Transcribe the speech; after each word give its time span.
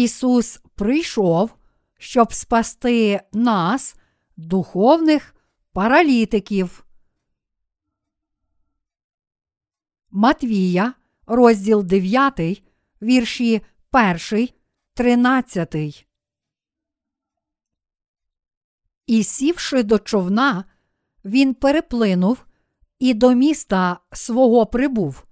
Ісус 0.00 0.60
прийшов, 0.74 1.54
щоб 1.98 2.32
спасти 2.32 3.20
нас, 3.32 3.96
духовних 4.36 5.34
паралітиків. 5.72 6.84
Матвія, 10.10 10.94
розділ 11.26 11.84
9, 11.84 12.62
вірші 13.02 13.62
1, 13.92 14.48
13. 14.94 16.06
І 19.06 19.24
сівши 19.24 19.82
до 19.82 19.98
човна, 19.98 20.64
він 21.24 21.54
переплинув 21.54 22.46
і 22.98 23.14
до 23.14 23.34
міста 23.34 24.00
свого 24.12 24.66
прибув. 24.66 25.26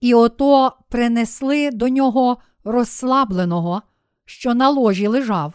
І 0.00 0.14
ото 0.14 0.76
принесли 0.88 1.70
до 1.70 1.88
нього 1.88 2.38
розслабленого, 2.64 3.82
що 4.24 4.54
на 4.54 4.70
ложі 4.70 5.06
лежав. 5.06 5.54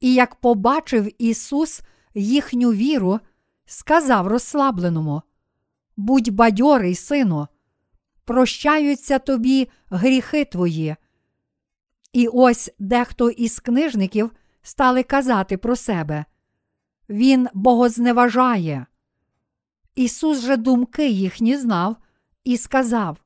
І 0.00 0.14
як 0.14 0.34
побачив 0.34 1.22
Ісус 1.22 1.82
їхню 2.14 2.72
віру, 2.72 3.20
сказав 3.66 4.26
розслабленому: 4.26 5.22
Будь 5.96 6.28
бадьорий, 6.28 6.94
сину, 6.94 7.48
прощаються 8.24 9.18
тобі 9.18 9.68
гріхи 9.90 10.44
твої. 10.44 10.96
І 12.12 12.28
ось 12.28 12.70
дехто 12.78 13.30
із 13.30 13.60
книжників 13.60 14.30
стали 14.62 15.02
казати 15.02 15.56
про 15.56 15.76
себе. 15.76 16.24
Він 17.08 17.48
богозневажає. 17.54 18.86
Ісус 19.94 20.40
же 20.40 20.56
думки 20.56 21.08
їхні 21.08 21.56
знав 21.56 21.96
і 22.44 22.56
сказав: 22.56 23.18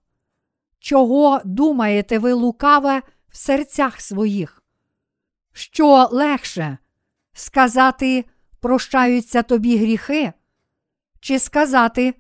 Чого 0.80 1.40
думаєте 1.44 2.18
ви 2.18 2.32
лукаве 2.32 3.02
в 3.28 3.36
серцях 3.36 4.00
своїх? 4.00 4.62
Що 5.52 6.08
легше 6.12 6.78
сказати, 7.32 8.24
прощаються 8.60 9.42
тобі 9.42 9.78
гріхи, 9.78 10.32
чи 11.20 11.38
сказати 11.38 12.14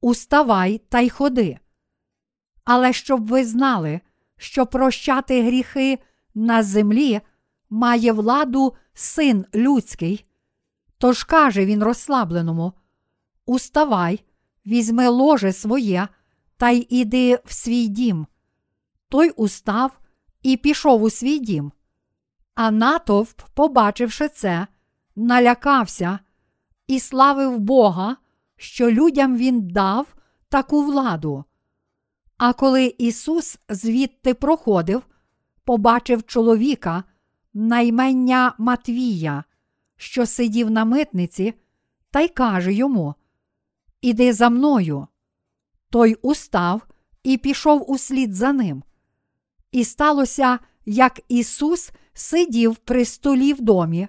Уставай 0.00 0.78
та 0.78 1.00
й 1.00 1.10
ходи. 1.10 1.58
Але 2.64 2.92
щоб 2.92 3.26
ви 3.26 3.44
знали, 3.44 4.00
що 4.36 4.66
прощати 4.66 5.42
гріхи 5.42 5.98
на 6.34 6.62
землі 6.62 7.20
має 7.70 8.12
владу 8.12 8.74
син 8.94 9.46
людський. 9.54 10.24
Тож 10.98 11.24
каже 11.24 11.64
він 11.66 11.82
розслабленому: 11.82 12.72
Уставай, 13.46 14.24
візьми 14.66 15.08
ложе 15.08 15.52
своє 15.52 16.08
та 16.60 16.70
й 16.70 16.86
іди 16.90 17.38
в 17.44 17.52
свій 17.52 17.88
дім. 17.88 18.26
Той 19.08 19.30
устав 19.30 20.00
і 20.42 20.56
пішов 20.56 21.02
у 21.02 21.10
свій 21.10 21.38
дім. 21.38 21.72
А 22.54 22.70
натовп, 22.70 23.40
побачивши 23.54 24.28
це, 24.28 24.66
налякався 25.16 26.18
і 26.86 27.00
славив 27.00 27.58
Бога, 27.58 28.16
що 28.56 28.90
людям 28.90 29.36
він 29.36 29.68
дав 29.68 30.14
таку 30.48 30.82
владу. 30.82 31.44
А 32.36 32.52
коли 32.52 32.94
Ісус 32.98 33.58
звідти 33.68 34.34
проходив, 34.34 35.02
побачив 35.64 36.26
чоловіка, 36.26 37.04
наймення 37.54 38.54
Матвія, 38.58 39.44
що 39.96 40.26
сидів 40.26 40.70
на 40.70 40.84
митниці, 40.84 41.54
та 42.10 42.20
й 42.20 42.28
каже 42.28 42.72
йому: 42.72 43.14
Іди 44.00 44.32
за 44.32 44.48
мною. 44.48 45.06
Той 45.90 46.14
устав 46.14 46.86
і 47.22 47.36
пішов 47.38 47.90
услід 47.90 48.34
за 48.34 48.52
ним. 48.52 48.82
І 49.72 49.84
сталося, 49.84 50.58
як 50.84 51.20
Ісус 51.28 51.90
сидів 52.12 52.76
при 52.76 53.04
столі 53.04 53.52
в 53.52 53.60
домі. 53.60 54.08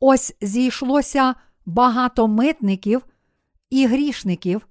Ось 0.00 0.34
зійшлося 0.40 1.34
багато 1.66 2.28
митників 2.28 3.06
і 3.70 3.86
грішників, 3.86 4.66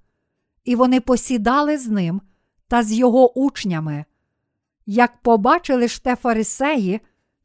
і 0.63 0.75
вони 0.75 1.01
посідали 1.01 1.78
з 1.78 1.88
ним 1.88 2.22
та 2.68 2.84
з 2.84 2.94
його 2.94 3.40
учнями. 3.40 4.06
Як 4.85 5.22
побачили 5.22 5.88
ж 5.88 6.03
те 6.03 6.16
фарисеї, 6.16 7.01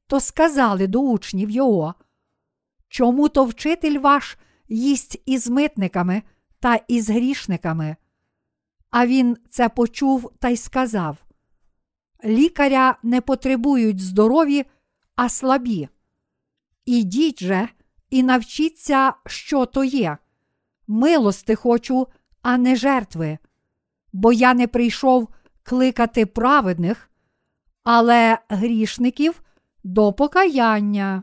то 0.07 0.21
сказали 0.21 0.87
до 0.87 1.01
учнів 1.01 1.51
його, 1.51 1.95
чому 2.89 3.29
то 3.29 3.45
вчитель 3.45 3.99
ваш 3.99 4.39
їсть 4.69 5.23
із 5.27 5.49
митниками 5.49 6.23
та 6.61 6.81
із 6.89 7.11
грішниками? 7.11 7.97
А 8.91 9.07
він 9.07 9.37
це 9.51 9.69
почув 9.69 10.33
та 10.39 10.49
й 10.49 10.57
сказав: 10.57 11.17
Лікаря 12.25 12.99
не 13.03 13.21
потребують 13.21 14.01
здорові, 14.01 14.65
а 15.17 15.29
слабі. 15.29 15.89
Ідіть 16.85 17.43
же 17.43 17.69
і 18.11 18.23
навчіться, 18.23 19.15
що 19.27 19.67
то 19.67 19.85
є. 19.85 20.19
Милости 20.87 21.55
хочу, 21.55 22.07
а 22.43 22.59
не 22.59 22.77
жертви, 22.77 23.39
бо 24.13 24.33
я 24.33 24.55
не 24.55 24.67
прийшов 24.67 25.29
кликати 25.63 26.27
праведних, 26.27 27.11
але 27.83 28.39
грішників 28.49 29.43
до 29.85 30.13
покаяння. 30.13 31.23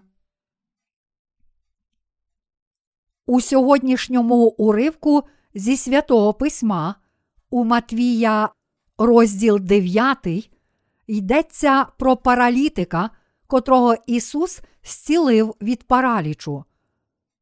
У 3.25 3.41
сьогоднішньому 3.41 4.35
уривку 4.35 5.23
зі 5.53 5.77
святого 5.77 6.33
письма 6.33 6.95
у 7.49 7.63
Матвія, 7.63 8.49
розділ 8.97 9.59
9, 9.59 10.51
йдеться 11.07 11.85
про 11.97 12.17
паралітика, 12.17 13.09
котрого 13.47 13.95
Ісус 14.05 14.61
зцілив 14.83 15.55
від 15.61 15.83
паралічу. 15.83 16.63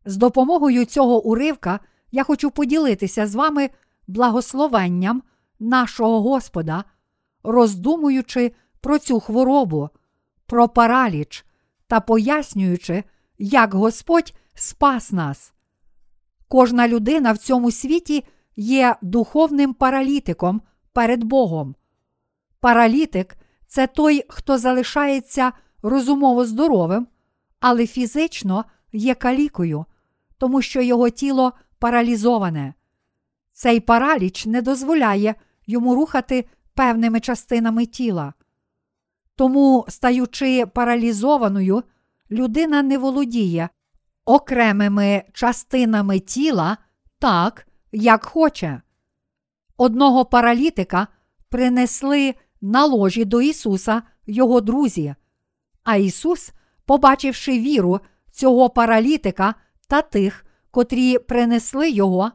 З 0.05 0.17
допомогою 0.17 0.85
цього 0.85 1.23
уривка 1.23 1.79
я 2.11 2.23
хочу 2.23 2.51
поділитися 2.51 3.27
з 3.27 3.35
вами 3.35 3.69
благословенням 4.07 5.23
нашого 5.59 6.21
Господа, 6.21 6.83
роздумуючи 7.43 8.51
про 8.81 8.99
цю 8.99 9.19
хворобу, 9.19 9.89
про 10.45 10.69
параліч 10.69 11.45
та 11.87 11.99
пояснюючи, 11.99 13.03
як 13.37 13.73
Господь 13.73 14.33
спас 14.53 15.11
нас. 15.11 15.53
Кожна 16.47 16.87
людина 16.87 17.31
в 17.31 17.37
цьому 17.37 17.71
світі 17.71 18.23
є 18.55 18.95
духовним 19.01 19.73
паралітиком 19.73 20.61
перед 20.93 21.23
Богом. 21.23 21.75
Паралітик 22.59 23.37
це 23.67 23.87
той, 23.87 24.23
хто 24.27 24.57
залишається 24.57 25.51
розумово 25.81 26.45
здоровим, 26.45 27.07
але 27.59 27.87
фізично 27.87 28.65
є 28.93 29.15
калікою, 29.15 29.85
тому 30.37 30.61
що 30.61 30.81
його 30.81 31.09
тіло 31.09 31.53
паралізоване. 31.79 32.73
Цей 33.53 33.79
параліч 33.79 34.45
не 34.45 34.61
дозволяє 34.61 35.35
йому 35.67 35.95
рухати 35.95 36.45
певними 36.73 37.19
частинами 37.19 37.85
тіла. 37.85 38.33
Тому, 39.35 39.85
стаючи 39.89 40.65
паралізованою, 40.65 41.83
людина 42.31 42.81
не 42.81 42.97
володіє 42.97 43.69
окремими 44.25 45.23
частинами 45.33 46.19
тіла 46.19 46.77
так, 47.19 47.67
як 47.95 48.25
хоче. 48.25 48.81
Одного 49.77 50.25
паралітика 50.25 51.07
принесли 51.49 52.35
на 52.61 52.85
ложі 52.85 53.25
до 53.25 53.41
Ісуса 53.41 54.01
його 54.25 54.61
друзі, 54.61 55.15
а 55.83 55.95
Ісус, 55.95 56.51
побачивши 56.85 57.59
віру 57.59 57.99
цього 58.31 58.69
паралітика 58.69 59.55
та 59.87 60.01
тих, 60.01 60.45
котрі 60.71 61.19
принесли 61.19 61.89
його, 61.89 62.31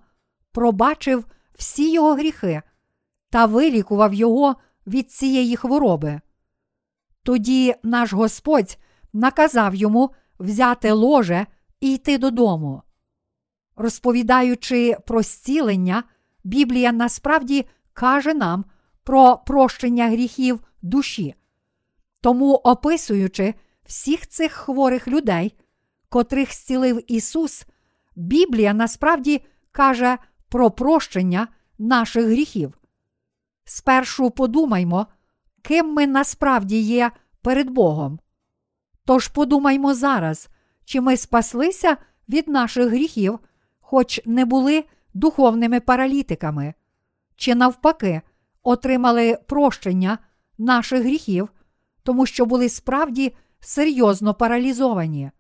пробачив 0.52 1.24
всі 1.54 1.92
його 1.92 2.14
гріхи 2.14 2.62
та 3.30 3.46
вилікував 3.46 4.14
його 4.14 4.56
від 4.86 5.10
цієї 5.10 5.56
хвороби. 5.56 6.20
Тоді 7.22 7.74
наш 7.82 8.12
Господь 8.12 8.78
наказав 9.12 9.74
йому 9.74 10.10
взяти 10.38 10.92
ложе 10.92 11.46
і 11.80 11.94
йти 11.94 12.18
додому. 12.18 12.82
Розповідаючи 13.80 14.96
про 15.06 15.22
зцілення, 15.22 16.02
Біблія 16.44 16.92
насправді 16.92 17.66
каже 17.92 18.34
нам 18.34 18.64
про 19.04 19.36
прощення 19.46 20.08
гріхів 20.08 20.60
душі. 20.82 21.34
Тому, 22.20 22.54
описуючи 22.54 23.54
всіх 23.84 24.28
цих 24.28 24.52
хворих 24.52 25.08
людей, 25.08 25.54
котрих 26.08 26.52
зцілив 26.52 27.12
Ісус, 27.12 27.66
Біблія 28.16 28.74
насправді 28.74 29.44
каже 29.72 30.18
про 30.48 30.70
прощення 30.70 31.48
наших 31.78 32.24
гріхів. 32.24 32.78
Спершу 33.64 34.30
подумаймо, 34.30 35.06
ким 35.62 35.92
ми 35.92 36.06
насправді 36.06 36.80
є 36.80 37.10
перед 37.42 37.70
Богом. 37.70 38.20
Тож 39.04 39.28
подумаймо 39.28 39.94
зараз, 39.94 40.48
чи 40.84 41.00
ми 41.00 41.16
спаслися 41.16 41.96
від 42.28 42.48
наших 42.48 42.88
гріхів, 42.88 43.38
хоч 43.90 44.20
не 44.24 44.44
були 44.44 44.84
духовними 45.14 45.80
паралітиками, 45.80 46.74
чи 47.36 47.54
навпаки 47.54 48.20
отримали 48.62 49.38
прощення 49.46 50.18
наших 50.58 51.02
гріхів, 51.02 51.48
тому 52.02 52.26
що 52.26 52.46
були 52.46 52.68
справді 52.68 53.34
серйозно 53.60 54.34
паралізовані. 54.34 55.30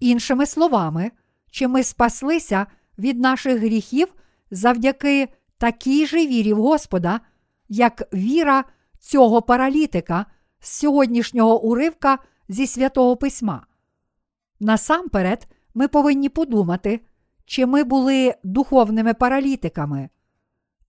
Іншими 0.00 0.46
словами, 0.46 1.10
чи 1.50 1.68
ми 1.68 1.82
спаслися 1.82 2.66
від 2.98 3.20
наших 3.20 3.60
гріхів 3.60 4.14
завдяки 4.50 5.28
такій 5.58 6.06
же 6.06 6.26
вірі 6.26 6.52
в 6.52 6.58
Господа, 6.58 7.20
як 7.68 8.14
віра 8.14 8.64
цього 8.98 9.42
паралітика 9.42 10.26
з 10.60 10.68
сьогоднішнього 10.68 11.62
уривка 11.62 12.18
зі 12.48 12.66
святого 12.66 13.16
письма. 13.16 13.66
Насамперед, 14.60 15.48
ми 15.74 15.88
повинні 15.88 16.28
подумати, 16.28 17.00
чи 17.48 17.66
ми 17.66 17.84
були 17.84 18.34
духовними 18.44 19.14
паралітиками, 19.14 20.08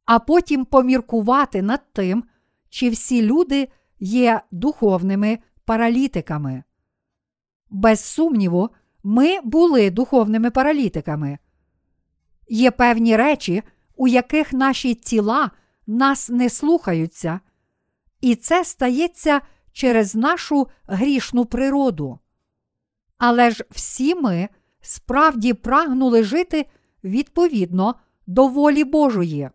а 0.05 0.19
потім 0.19 0.65
поміркувати 0.65 1.61
над 1.61 1.93
тим, 1.93 2.23
чи 2.69 2.89
всі 2.89 3.21
люди 3.21 3.69
є 3.99 4.41
духовними 4.51 5.39
паралітиками. 5.65 6.63
Без 7.69 8.03
сумніву, 8.03 8.69
ми 9.03 9.41
були 9.41 9.89
духовними 9.89 10.51
паралітиками. 10.51 11.37
Є 12.49 12.71
певні 12.71 13.15
речі, 13.15 13.63
у 13.95 14.07
яких 14.07 14.53
наші 14.53 14.95
тіла 14.95 15.51
нас 15.87 16.29
не 16.29 16.49
слухаються, 16.49 17.39
і 18.21 18.35
це 18.35 18.65
стається 18.65 19.41
через 19.71 20.15
нашу 20.15 20.67
грішну 20.87 21.45
природу. 21.45 22.19
Але 23.17 23.51
ж 23.51 23.65
всі 23.69 24.15
ми 24.15 24.49
справді 24.81 25.53
прагнули 25.53 26.23
жити 26.23 26.65
відповідно 27.03 27.95
до 28.27 28.47
волі 28.47 28.83
Божої. 28.83 29.49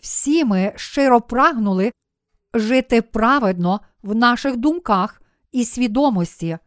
Всі 0.00 0.44
ми 0.44 0.72
щиро 0.76 1.20
прагнули 1.20 1.92
жити 2.54 3.02
праведно 3.02 3.80
в 4.02 4.14
наших 4.14 4.56
думках 4.56 5.22
і 5.52 5.64
свідомості. 5.64 6.58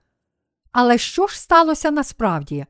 Але 0.72 0.98
що 0.98 1.28
ж 1.28 1.42
сталося 1.42 1.92
насправді? 1.92 2.66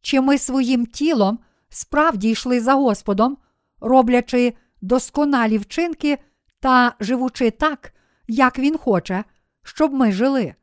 Чи 0.00 0.20
ми 0.20 0.38
своїм 0.38 0.86
тілом 0.86 1.38
справді 1.68 2.30
йшли 2.30 2.60
за 2.60 2.74
Господом, 2.74 3.38
роблячи 3.80 4.54
досконалі 4.80 5.58
вчинки 5.58 6.18
та 6.60 6.94
живучи 7.00 7.50
так, 7.50 7.94
як 8.28 8.58
Він 8.58 8.78
хоче, 8.78 9.24
щоб 9.62 9.94
ми 9.94 10.12
жили? 10.12 10.54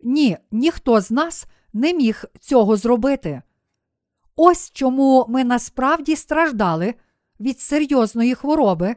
Ні, 0.00 0.38
ніхто 0.50 1.00
з 1.00 1.10
нас 1.10 1.46
не 1.74 1.94
міг 1.94 2.24
цього 2.40 2.76
зробити. 2.76 3.42
Ось 4.36 4.70
чому 4.70 5.26
ми 5.28 5.44
насправді 5.44 6.16
страждали 6.16 6.94
від 7.40 7.60
серйозної 7.60 8.34
хвороби, 8.34 8.96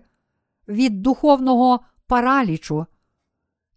від 0.68 1.02
духовного 1.02 1.80
паралічу. 2.08 2.86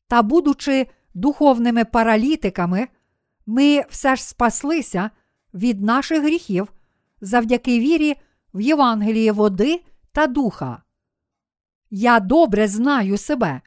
Та, 0.09 0.23
будучи 0.23 0.87
духовними 1.15 1.85
паралітиками, 1.85 2.89
ми 3.47 3.85
все 3.91 4.17
ж 4.17 4.25
спаслися 4.25 5.11
від 5.55 5.83
наших 5.83 6.23
гріхів 6.23 6.73
завдяки 7.21 7.81
вірі 7.81 8.17
в 8.55 8.61
Євангеліє 8.61 9.33
води 9.33 9.85
та 10.13 10.27
духа. 10.27 10.83
Я 11.91 12.21
добре 12.21 12.69
знаю 12.69 13.19
себе, 13.19 13.61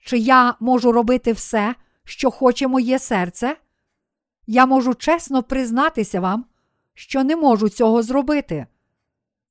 чи 0.00 0.18
я 0.18 0.54
можу 0.60 0.92
робити 0.92 1.32
все, 1.32 1.74
що 2.04 2.30
хоче 2.30 2.68
моє 2.68 2.98
серце. 2.98 3.56
Я 4.46 4.66
можу 4.66 4.94
чесно 4.94 5.42
признатися 5.42 6.20
вам, 6.20 6.44
що 6.94 7.24
не 7.24 7.36
можу 7.36 7.68
цього 7.68 8.02
зробити. 8.02 8.66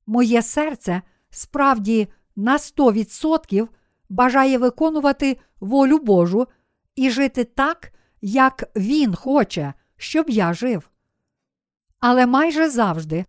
Моє 0.06 0.42
серце 0.42 1.02
справді 1.30 2.08
на 2.36 2.56
100% 2.56 3.68
бажає 4.08 4.58
виконувати 4.58 5.38
волю 5.60 5.98
Божу 5.98 6.46
і 6.94 7.10
жити 7.10 7.44
так, 7.44 7.92
як 8.20 8.70
Він 8.76 9.14
хоче, 9.14 9.74
щоб 9.96 10.30
я 10.30 10.54
жив. 10.54 10.90
Але 12.00 12.26
майже 12.26 12.70
завжди 12.70 13.24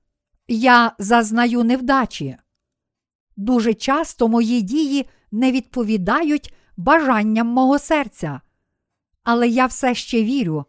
я 0.48 0.92
зазнаю 1.00 1.64
невдачі. 1.64 2.38
Дуже 3.38 3.74
часто 3.74 4.28
мої 4.28 4.62
дії 4.62 5.10
не 5.32 5.52
відповідають 5.52 6.54
бажанням 6.78 7.48
мого 7.48 7.80
серця. 7.80 8.42
Але 9.24 9.48
я 9.48 9.66
все 9.66 9.96
ще 9.96 10.24
вірю. 10.24 10.66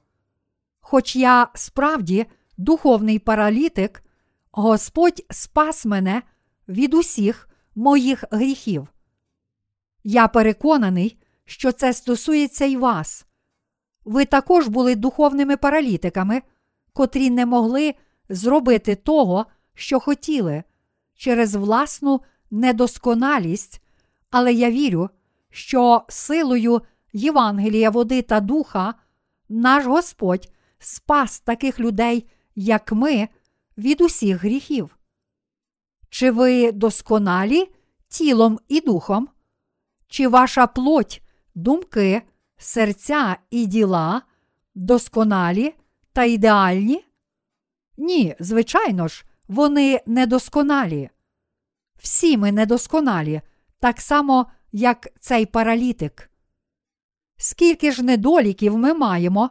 Хоч 0.91 1.17
я 1.17 1.49
справді 1.55 2.27
духовний 2.59 3.19
паралітик, 3.19 4.05
Господь 4.53 5.25
спас 5.31 5.87
мене 5.87 6.23
від 6.69 6.95
усіх 6.95 7.49
моїх 7.75 8.25
гріхів. 8.31 8.89
Я 10.05 10.29
переконаний, 10.29 11.19
що 11.45 11.73
це 11.73 11.93
стосується 11.93 12.65
й 12.65 12.77
вас. 12.77 13.27
Ви 14.05 14.25
також 14.25 14.69
були 14.69 14.95
духовними 14.95 15.57
паралітиками, 15.57 16.43
котрі 16.93 17.31
не 17.31 17.47
могли 17.47 17.95
зробити 18.29 18.95
того, 18.95 19.47
що 19.75 20.01
хотіли, 20.01 20.63
через 21.15 21.55
власну 21.55 22.21
недосконалість, 22.51 23.83
але 24.31 24.53
я 24.53 24.71
вірю, 24.71 25.11
що 25.51 26.03
силою 26.09 26.83
Євангелія 27.13 27.91
води 27.91 28.23
та 28.23 28.41
духа 28.41 28.95
наш 29.49 29.87
Господь 29.87 30.49
спас 30.79 31.41
таких 31.41 31.81
людей, 31.81 32.29
як 32.55 32.93
ми, 32.93 33.29
від 33.79 34.01
усіх 34.01 34.43
гріхів. 34.45 34.99
Чи 36.11 36.31
ви 36.31 36.73
досконалі 36.73 37.69
тілом 38.09 38.59
і 38.69 38.81
духом? 38.81 39.29
Чи 40.09 40.29
ваша 40.29 40.67
плоть, 40.67 41.23
думки, 41.55 42.23
серця 42.57 43.37
і 43.51 43.67
діла 43.67 44.23
досконалі 44.75 45.75
та 46.13 46.25
ідеальні? 46.25 47.05
Ні, 47.97 48.37
звичайно 48.41 49.09
ж, 49.09 49.25
вони 49.49 50.01
недосконалі. 50.07 51.11
Всі 51.99 52.37
ми 52.37 52.53
недосконалі, 52.53 53.41
так 53.81 54.01
само, 54.01 54.47
як 54.73 55.09
цей 55.21 55.47
паралітик. 55.47 56.31
Скільки 57.37 57.93
ж 57.93 58.03
недоліків 58.03 58.79
ми 58.79 58.95
маємо, 58.95 59.51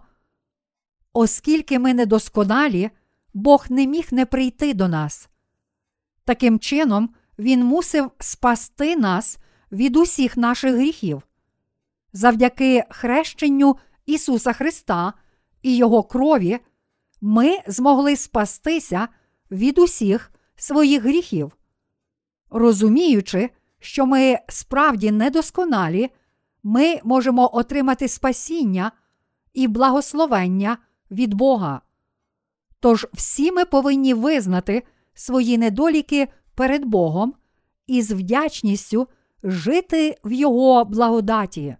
оскільки 1.17 1.79
ми 1.79 1.93
недосконалі, 1.93 2.89
Бог 3.33 3.65
не 3.69 3.87
міг 3.87 4.07
не 4.11 4.25
прийти 4.25 4.73
до 4.73 4.87
нас. 4.87 5.29
Таким 6.25 6.59
чином, 6.59 7.09
Він 7.39 7.63
мусив 7.63 8.11
спасти 8.19 8.95
нас 8.95 9.37
від 9.71 9.95
усіх 9.97 10.37
наших 10.37 10.75
гріхів. 10.75 11.21
Завдяки 12.13 12.83
хрещенню 12.89 13.77
Ісуса 14.05 14.53
Христа 14.53 15.13
і 15.61 15.77
Його 15.77 16.03
крові 16.03 16.59
ми 17.21 17.59
змогли 17.67 18.15
спастися 18.15 19.07
від 19.51 19.79
усіх 19.79 20.31
своїх 20.55 21.03
гріхів. 21.03 21.51
Розуміючи, 22.49 23.49
що 23.79 24.05
ми 24.05 24.39
справді 24.49 25.11
недосконалі, 25.11 26.09
ми 26.63 26.99
можемо 27.03 27.55
отримати 27.55 28.07
спасіння 28.07 28.91
і 29.53 29.67
благословення 29.67 30.77
від 31.11 31.33
Бога. 31.33 31.81
Тож 32.79 33.07
всі 33.13 33.51
ми 33.51 33.65
повинні 33.65 34.13
визнати 34.13 34.83
свої 35.13 35.57
недоліки 35.57 36.27
перед 36.55 36.85
Богом 36.85 37.33
і 37.87 38.01
з 38.01 38.11
вдячністю 38.11 39.07
жити 39.43 40.17
в 40.23 40.31
Його 40.31 40.85
благодаті. 40.85 41.77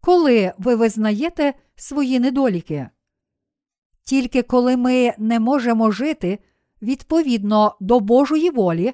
Коли 0.00 0.52
ви 0.58 0.74
визнаєте 0.74 1.54
свої 1.76 2.20
недоліки? 2.20 2.88
Тільки 4.04 4.42
коли 4.42 4.76
ми 4.76 5.14
не 5.18 5.40
можемо 5.40 5.90
жити 5.90 6.38
відповідно 6.82 7.76
до 7.80 8.00
Божої 8.00 8.50
волі 8.50 8.92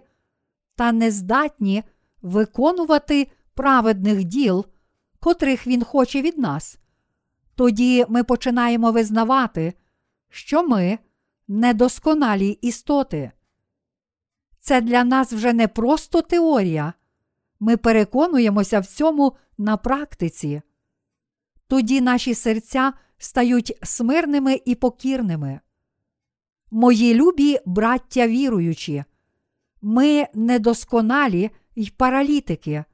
та 0.76 0.92
не 0.92 1.10
здатні 1.10 1.82
виконувати 2.22 3.28
праведних 3.54 4.25
діл, 4.25 4.66
котрих 5.20 5.66
Він 5.66 5.84
хоче 5.84 6.22
від 6.22 6.38
нас, 6.38 6.78
тоді 7.58 8.06
ми 8.08 8.24
починаємо 8.24 8.92
визнавати, 8.92 9.72
що 10.28 10.68
ми 10.68 10.98
недосконалі 11.48 12.50
істоти. 12.50 13.30
Це 14.60 14.80
для 14.80 15.04
нас 15.04 15.32
вже 15.32 15.52
не 15.52 15.68
просто 15.68 16.22
теорія, 16.22 16.92
ми 17.60 17.76
переконуємося 17.76 18.80
в 18.80 18.86
цьому 18.86 19.36
на 19.58 19.76
практиці. 19.76 20.62
Тоді 21.68 22.00
наші 22.00 22.34
серця 22.34 22.92
стають 23.18 23.78
смирними 23.82 24.60
і 24.64 24.74
покірними. 24.74 25.60
Мої 26.70 27.14
любі 27.14 27.58
браття 27.66 28.26
віруючі, 28.28 29.04
ми 29.82 30.26
недосконалі 30.34 31.50
й 31.76 31.90
паралітики, 31.90 32.84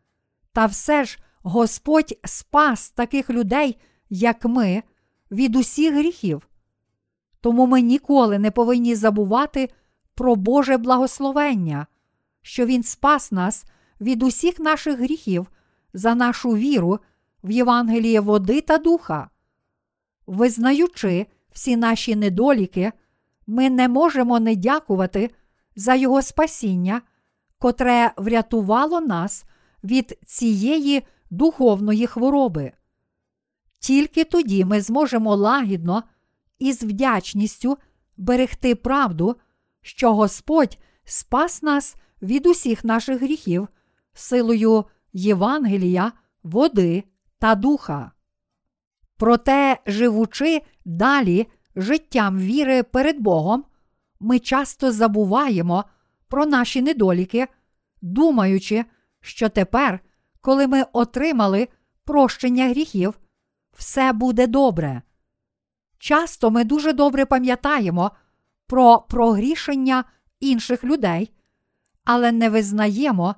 та 0.53 0.67
все 0.67 1.05
ж 1.05 1.19
Господь 1.43 2.19
спас 2.25 2.91
таких 2.91 3.31
людей, 3.31 3.79
як 4.15 4.45
ми, 4.45 4.83
від 5.31 5.57
усіх 5.57 5.95
гріхів. 5.95 6.49
Тому 7.41 7.67
ми 7.67 7.81
ніколи 7.81 8.39
не 8.39 8.51
повинні 8.51 8.95
забувати 8.95 9.69
про 10.15 10.37
Боже 10.37 10.77
благословення, 10.77 11.87
що 12.43 12.67
Він 12.67 12.83
спас 12.83 13.33
нас 13.33 13.65
від 14.01 14.23
усіх 14.23 14.59
наших 14.59 14.99
гріхів 14.99 15.47
за 15.95 16.15
нашу 16.15 16.51
віру 16.51 16.99
в 17.45 17.51
Євангелії 17.51 18.19
води 18.19 18.61
та 18.61 18.79
духа. 18.79 19.31
Визнаючи 20.27 21.27
всі 21.53 21.77
наші 21.77 22.17
недоліки, 22.17 22.93
ми 23.47 23.71
не 23.71 23.89
можемо 23.89 24.41
не 24.41 24.57
дякувати 24.57 25.31
за 25.77 25.95
Його 25.95 26.23
спасіння, 26.23 27.03
котре 27.59 28.13
врятувало 28.17 29.01
нас 29.01 29.45
від 29.85 30.19
цієї 30.27 31.03
духовної 31.31 32.07
хвороби. 32.07 32.73
Тільки 33.85 34.25
тоді 34.25 34.65
ми 34.65 34.81
зможемо 34.81 35.37
лагідно 35.37 36.03
і 36.59 36.73
з 36.73 36.83
вдячністю 36.83 37.79
берегти 38.17 38.75
правду, 38.75 39.37
що 39.83 40.15
Господь 40.15 40.79
спас 41.05 41.63
нас 41.63 41.97
від 42.23 42.47
усіх 42.47 42.85
наших 42.85 43.23
гріхів 43.23 43.69
силою 44.15 44.85
Євангелія, 45.13 46.13
води 46.43 47.05
та 47.39 47.55
духа. 47.55 48.13
Проте, 49.17 49.79
живучи 49.87 50.63
далі 50.85 51.47
життям 51.77 52.39
віри 52.39 52.83
перед 52.83 53.21
Богом, 53.21 53.65
ми 54.21 54.39
часто 54.39 54.93
забуваємо 54.93 55.85
про 56.29 56.47
наші 56.47 56.83
недоліки, 56.83 57.47
думаючи, 58.03 58.85
що 59.21 59.49
тепер, 59.49 60.01
коли 60.41 60.67
ми 60.67 60.85
отримали 60.93 61.69
прощення 62.05 62.69
гріхів, 62.69 63.19
все 63.77 64.13
буде 64.13 64.47
добре. 64.47 65.03
Часто 65.99 66.51
ми 66.51 66.65
дуже 66.65 66.93
добре 66.93 67.27
пам'ятаємо 67.27 68.11
про 68.67 68.99
прогрішення 68.99 70.05
інших 70.41 70.85
людей, 70.85 71.33
але 72.05 72.33
не 72.33 72.51
визнаємо 72.51 73.35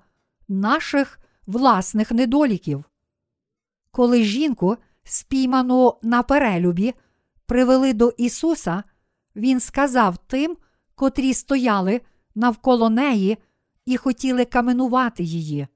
наших 0.49 1.21
власних 1.47 2.13
недоліків. 2.13 2.85
Коли 3.91 4.23
жінку, 4.23 4.77
спійману 5.05 5.99
на 6.03 6.23
перелюбі, 6.23 6.95
привели 7.47 7.93
до 7.93 8.09
Ісуса, 8.09 8.83
Він 9.37 9.61
сказав 9.61 10.17
тим, 10.17 10.57
котрі 10.95 11.35
стояли 11.35 12.01
навколо 12.35 12.91
неї 12.91 13.39
і 13.87 13.97
хотіли 13.97 14.45
каменувати 14.45 15.23
її. 15.23 15.67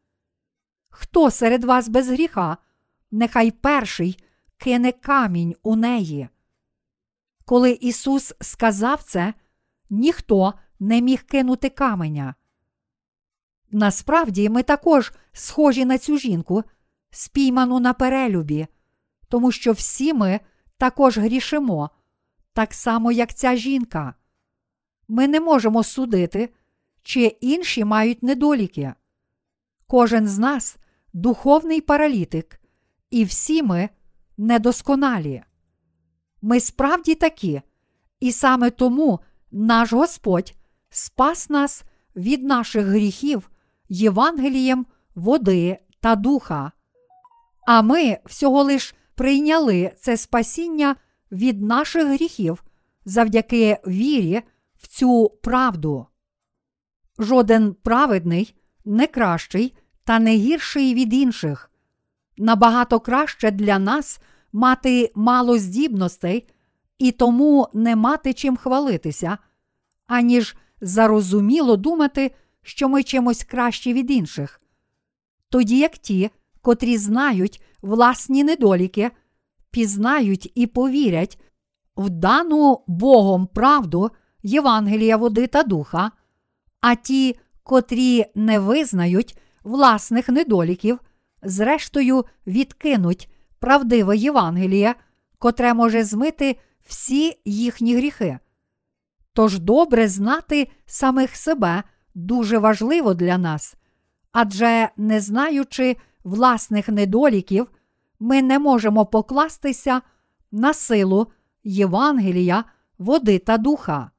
Хто 0.91 1.31
серед 1.31 1.65
вас 1.65 1.89
без 1.89 2.09
гріха, 2.09 2.57
нехай 3.11 3.51
перший 3.51 4.25
кине 4.61 4.93
камінь 4.93 5.57
у 5.63 5.77
неї. 5.77 6.29
Коли 7.45 7.71
Ісус 7.73 8.35
сказав 8.41 9.03
це, 9.03 9.35
ніхто 9.91 10.55
не 10.81 11.01
міг 11.01 11.23
кинути 11.23 11.69
каменя. 11.69 12.35
Насправді 13.71 14.49
ми 14.49 14.63
також 14.63 15.13
схожі 15.33 15.85
на 15.85 15.99
цю 15.99 16.19
жінку, 16.19 16.65
спійману 17.11 17.81
на 17.81 17.93
перелюбі, 17.93 18.67
тому 19.29 19.53
що 19.53 19.73
всі 19.73 20.15
ми 20.15 20.41
також 20.79 21.19
грішимо, 21.19 21.91
так 22.53 22.75
само, 22.75 23.13
як 23.13 23.35
ця 23.35 23.57
жінка. 23.57 24.15
Ми 25.09 25.29
не 25.29 25.41
можемо 25.41 25.83
судити, 25.83 26.55
чи 27.03 27.25
інші 27.27 27.85
мають 27.85 28.23
недоліки. 28.23 28.95
Кожен 29.87 30.29
з 30.29 30.39
нас 30.39 30.77
духовний 31.13 31.81
паралітик, 31.81 32.61
і 33.11 33.25
всі 33.25 33.63
ми 33.63 33.89
недосконалі. 34.41 35.43
Ми 36.43 36.61
справді 36.61 37.15
такі, 37.15 37.63
і 38.21 38.33
саме 38.33 38.71
тому 38.71 39.21
наш 39.51 39.93
Господь 39.93 40.55
спас 40.91 41.51
нас 41.51 41.85
від 42.17 42.43
наших 42.43 42.87
гріхів 42.87 43.51
Євангелієм 43.89 44.87
води 45.15 45.79
та 46.01 46.17
духа. 46.17 46.73
А 47.67 47.83
ми 47.83 48.19
всього 48.27 48.63
лиш 48.63 48.95
прийняли 49.15 49.93
це 50.01 50.17
спасіння 50.17 50.97
від 51.33 51.63
наших 51.63 52.07
гріхів 52.07 52.65
завдяки 53.05 53.79
вірі 53.87 54.43
в 54.77 54.89
цю 54.89 55.29
правду. 55.43 56.07
Жоден 57.19 57.75
праведний 57.75 58.55
не 58.85 59.07
кращий 59.07 59.75
та 60.05 60.19
не 60.19 60.37
гірший 60.37 60.95
від 60.95 61.15
інших. 61.15 61.71
Набагато 62.37 63.01
краще 63.01 63.51
для 63.51 63.79
нас 63.79 64.21
мати 64.53 65.13
мало 65.15 65.59
здібностей 65.59 66.47
і 66.99 67.13
тому 67.13 67.69
не 67.75 67.97
мати 67.97 68.33
чим 68.33 68.57
хвалитися, 68.57 69.39
аніж 70.07 70.57
зарозуміло 70.81 71.77
думати, 71.77 72.35
що 72.63 72.89
ми 72.89 73.03
чимось 73.03 73.45
кращі 73.45 73.93
від 73.93 74.11
інших. 74.11 74.61
Тоді 75.49 75.79
як 75.79 75.99
ті, 75.99 76.31
котрі 76.63 76.97
знають 76.97 77.63
власні 77.83 78.45
недоліки, 78.45 79.11
пізнають 79.71 80.53
і 80.55 80.67
повірять 80.67 81.39
в 81.97 82.11
дану 82.11 82.81
Богом 82.87 83.47
правду 83.47 84.11
Євангелія 84.43 85.17
води 85.17 85.47
та 85.47 85.63
духа, 85.63 86.11
а 86.81 86.95
ті, 86.95 87.37
котрі 87.63 88.25
не 88.35 88.59
визнають 88.59 89.39
власних 89.63 90.29
недоліків, 90.29 90.99
зрештою 91.43 92.25
відкинуть 92.47 93.29
правдиве 93.61 94.17
Євангеліє, 94.17 94.95
котре 95.39 95.75
може 95.75 96.05
змити 96.05 96.57
всі 96.87 97.41
їхні 97.45 97.97
гріхи. 97.97 98.39
Тож 99.33 99.59
добре 99.59 100.09
знати 100.09 100.69
самих 100.87 101.37
себе 101.37 101.83
дуже 102.15 102.59
важливо 102.59 103.15
для 103.15 103.39
нас, 103.39 103.75
адже 104.33 104.89
не 104.97 105.21
знаючи 105.21 105.97
власних 106.25 106.89
недоліків, 106.89 107.71
ми 108.21 108.43
не 108.43 108.59
можемо 108.59 109.07
покластися 109.07 110.03
на 110.53 110.75
силу 110.75 111.27
Євангелія, 111.65 112.65
води 112.99 113.39
та 113.39 113.59
духа. 113.59 114.11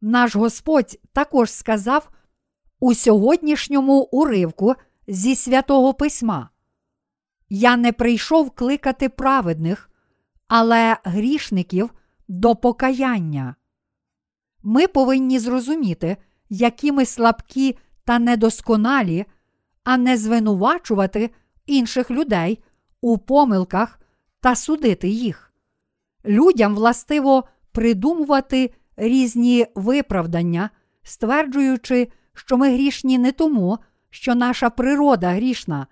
Наш 0.00 0.36
Господь 0.36 1.00
також 1.12 1.50
сказав 1.50 2.10
у 2.80 2.94
сьогоднішньому 2.94 4.08
уривку 4.12 4.74
зі 5.06 5.36
святого 5.36 5.94
письма: 5.94 6.48
Я 7.54 7.76
не 7.76 7.92
прийшов 7.92 8.50
кликати 8.50 9.08
праведних, 9.08 9.90
але 10.48 10.96
грішників 11.04 11.90
до 12.28 12.56
покаяння. 12.56 13.54
Ми 14.62 14.86
повинні 14.86 15.38
зрозуміти, 15.38 16.16
які 16.48 16.92
ми 16.92 17.04
слабкі 17.04 17.78
та 18.04 18.18
недосконалі, 18.18 19.24
а 19.84 19.96
не 19.96 20.16
звинувачувати 20.16 21.30
інших 21.66 22.10
людей 22.10 22.58
у 23.00 23.18
помилках 23.18 24.00
та 24.40 24.54
судити 24.54 25.08
їх. 25.08 25.52
Людям 26.24 26.74
властиво 26.74 27.44
придумувати 27.72 28.74
різні 28.96 29.66
виправдання, 29.74 30.70
стверджуючи, 31.02 32.08
що 32.34 32.56
ми 32.56 32.72
грішні 32.74 33.18
не 33.18 33.32
тому, 33.32 33.78
що 34.10 34.34
наша 34.34 34.70
природа 34.70 35.30
грішна, 35.30 35.86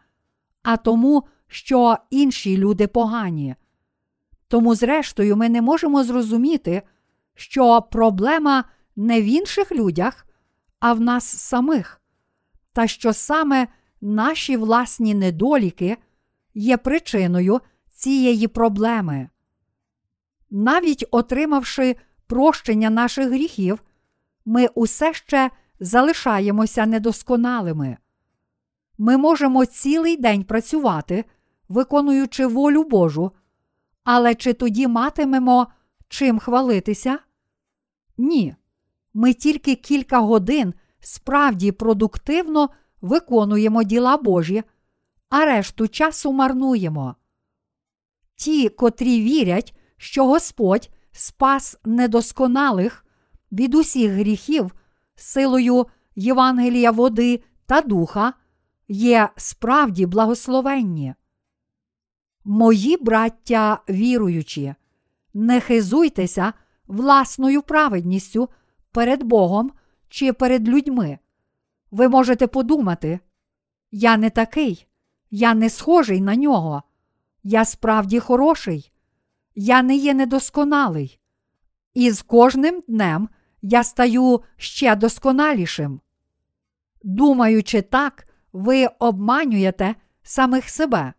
а 0.63 0.77
тому, 0.77 1.25
що 1.51 1.97
інші 2.11 2.57
люди 2.57 2.87
погані. 2.87 3.55
Тому, 4.49 4.75
зрештою, 4.75 5.37
ми 5.37 5.49
не 5.49 5.63
можемо 5.63 6.05
зрозуміти, 6.05 6.83
що 7.35 7.83
проблема 7.83 8.65
не 8.97 9.23
в 9.23 9.25
інших 9.25 9.73
людях, 9.73 10.27
а 10.79 10.93
в 10.93 11.01
нас 11.01 11.25
самих, 11.25 12.01
та 12.73 12.87
що 12.87 13.13
саме 13.13 13.67
наші 14.01 14.57
власні 14.57 15.15
недоліки 15.15 15.97
є 16.55 16.77
причиною 16.77 17.61
цієї 17.89 18.49
проблеми. 18.49 19.29
Навіть 20.51 21.05
отримавши 21.11 21.97
прощення 22.27 22.91
наших 22.91 23.29
гріхів, 23.29 23.83
ми 24.45 24.67
усе 24.67 25.15
ще 25.15 25.51
залишаємося 25.81 26.87
недосконалими. 26.87 27.97
Ми 28.99 29.17
можемо 29.17 29.67
цілий 29.67 30.17
день 30.17 30.45
працювати, 30.45 31.25
виконуючи 31.71 32.47
волю 32.47 32.85
Божу, 32.85 33.33
але 34.05 34.35
чи 34.35 34.53
тоді 34.53 34.87
матимемо 34.87 35.67
чим 36.09 36.39
хвалитися? 36.39 37.19
Ні. 38.19 38.55
Ми 39.15 39.33
тільки 39.33 39.75
кілька 39.75 40.19
годин 40.19 40.75
справді 41.01 41.73
продуктивно 41.73 42.71
виконуємо 43.01 43.83
діла 43.83 44.17
Божі, 44.17 44.63
а 45.29 45.45
решту 45.45 45.89
часу 45.89 46.33
марнуємо. 46.33 47.15
Ті, 48.35 48.69
котрі 48.69 49.21
вірять, 49.23 49.75
що 49.97 50.27
Господь 50.27 50.91
спас 51.13 51.77
недосконалих 51.85 53.07
від 53.53 53.75
усіх 53.75 54.13
гріхів 54.13 54.75
силою 55.15 55.87
Євангелія 56.15 56.91
води 56.91 57.43
та 57.67 57.81
духа, 57.81 58.33
є 58.89 59.29
справді 59.37 60.07
благословенні. 60.07 61.15
Мої 62.45 62.97
браття 62.97 63.81
віруючі, 63.89 64.75
не 65.35 65.61
хизуйтеся 65.61 66.53
власною 66.87 67.63
праведністю 67.63 68.49
перед 68.93 69.23
Богом 69.23 69.73
чи 70.09 70.33
перед 70.33 70.69
людьми. 70.69 71.19
Ви 71.91 72.09
можете 72.09 72.47
подумати, 72.47 73.21
я 73.91 74.17
не 74.17 74.31
такий, 74.31 74.87
я 75.31 75.55
не 75.55 75.71
схожий 75.71 76.21
на 76.21 76.37
нього. 76.37 76.83
я 77.43 77.65
справді 77.65 78.21
хороший, 78.21 78.93
я 79.55 79.83
не 79.83 79.97
є 79.97 80.15
недосконалий, 80.15 81.19
і 81.95 82.11
з 82.11 82.23
кожним 82.23 82.83
днем 82.89 83.29
я 83.63 83.85
стаю 83.85 84.41
ще 84.57 84.97
досконалішим. 84.97 86.01
Думаючи 87.03 87.83
так, 87.83 88.29
ви 88.53 88.87
обманюєте 88.87 89.95
самих 90.23 90.71
себе. 90.71 91.13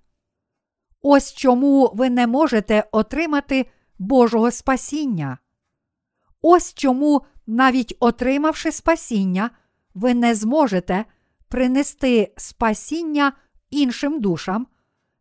Ось 1.02 1.34
чому 1.34 1.92
ви 1.94 2.10
не 2.10 2.28
можете 2.28 2.84
отримати 2.92 3.66
Божого 4.00 4.52
спасіння. 4.52 5.38
Ось 6.42 6.74
чому, 6.74 7.22
навіть 7.48 7.98
отримавши 8.00 8.72
спасіння, 8.72 9.50
ви 9.94 10.14
не 10.14 10.36
зможете 10.36 11.06
принести 11.48 12.34
спасіння 12.38 13.34
іншим 13.70 14.22
душам 14.22 14.68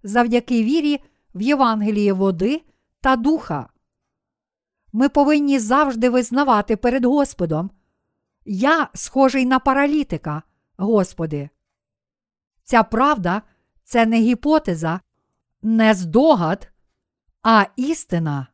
завдяки 0.02 0.62
вірі 0.62 1.00
в 1.34 1.42
Євангеліє 1.42 2.12
води 2.12 2.62
та 3.00 3.16
духа. 3.16 3.68
Ми 4.92 5.08
повинні 5.08 5.58
завжди 5.58 6.10
визнавати 6.10 6.76
перед 6.76 7.04
Господом. 7.04 7.70
Я 8.44 8.88
схожий 8.94 9.46
на 9.46 9.58
паралітика, 9.58 10.42
Господи. 10.76 11.48
Ця 12.62 12.82
правда 12.82 13.42
це 13.84 14.06
не 14.06 14.20
гіпотеза, 14.20 15.00
не 15.62 15.94
здогад, 15.94 16.72
а 17.42 17.64
істина. 17.76 18.46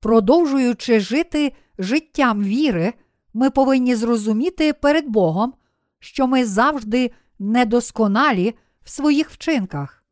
Продовжуючи 0.00 1.00
жити 1.00 1.52
життям 1.78 2.42
віри, 2.42 2.94
ми 3.34 3.50
повинні 3.50 3.94
зрозуміти 3.94 4.72
перед 4.72 5.08
Богом, 5.08 5.54
що 5.98 6.26
ми 6.26 6.44
завжди 6.44 7.10
недосконалі 7.38 8.54
в 8.84 8.90
своїх 8.90 9.30
вчинках. 9.30 10.04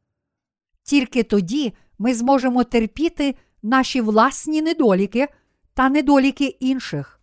Тільки 0.82 1.22
тоді 1.22 1.72
ми 1.98 2.14
зможемо 2.14 2.64
терпіти 2.64 3.34
наші 3.62 4.00
власні 4.00 4.62
недоліки 4.62 5.28
та 5.75 5.88
недоліки 5.88 6.44
інших. 6.44 7.20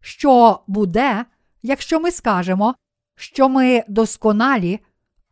Що 0.00 0.60
буде, 0.66 1.24
якщо 1.62 2.00
ми 2.00 2.10
скажемо, 2.10 2.74
що 3.16 3.48
ми 3.48 3.84
досконалі, 3.88 4.80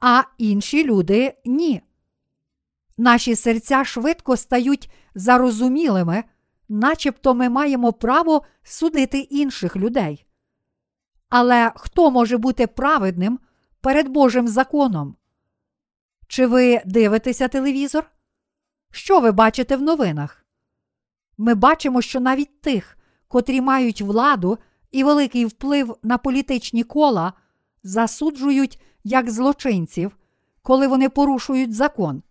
а 0.00 0.22
інші 0.38 0.84
люди 0.84 1.34
ні? 1.44 1.82
Наші 2.96 3.36
серця 3.36 3.84
швидко 3.84 4.36
стають 4.36 4.90
зарозумілими, 5.14 6.24
начебто 6.68 7.34
ми 7.34 7.48
маємо 7.48 7.92
право 7.92 8.42
судити 8.62 9.18
інших 9.18 9.76
людей. 9.76 10.26
Але 11.28 11.72
хто 11.76 12.10
може 12.10 12.36
бути 12.36 12.66
праведним 12.66 13.38
перед 13.80 14.08
Божим 14.08 14.48
законом? 14.48 15.16
Чи 16.28 16.46
ви 16.46 16.82
дивитеся 16.84 17.48
телевізор? 17.48 18.10
Що 18.90 19.20
ви 19.20 19.32
бачите 19.32 19.76
в 19.76 19.82
новинах? 19.82 20.44
Ми 21.38 21.54
бачимо, 21.54 22.02
що 22.02 22.20
навіть 22.20 22.60
тих, 22.60 22.98
котрі 23.28 23.60
мають 23.60 24.02
владу 24.02 24.58
і 24.90 25.04
великий 25.04 25.44
вплив 25.44 25.96
на 26.02 26.18
політичні 26.18 26.84
кола, 26.84 27.32
засуджують 27.82 28.82
як 29.04 29.30
злочинців, 29.30 30.16
коли 30.62 30.86
вони 30.86 31.08
порушують 31.08 31.74
закон. 31.74 32.22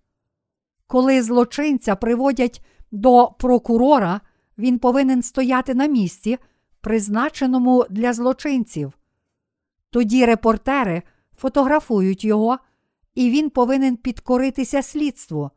Коли 0.91 1.21
злочинця 1.21 1.95
приводять 1.95 2.65
до 2.91 3.27
прокурора, 3.39 4.21
він 4.57 4.79
повинен 4.79 5.23
стояти 5.23 5.73
на 5.73 5.87
місці, 5.87 6.37
призначеному 6.81 7.85
для 7.89 8.13
злочинців. 8.13 8.93
Тоді 9.89 10.25
репортери 10.25 11.03
фотографують 11.37 12.23
його, 12.23 12.57
і 13.15 13.29
він 13.29 13.49
повинен 13.49 13.97
підкоритися 13.97 14.81
слідству. 14.81 15.51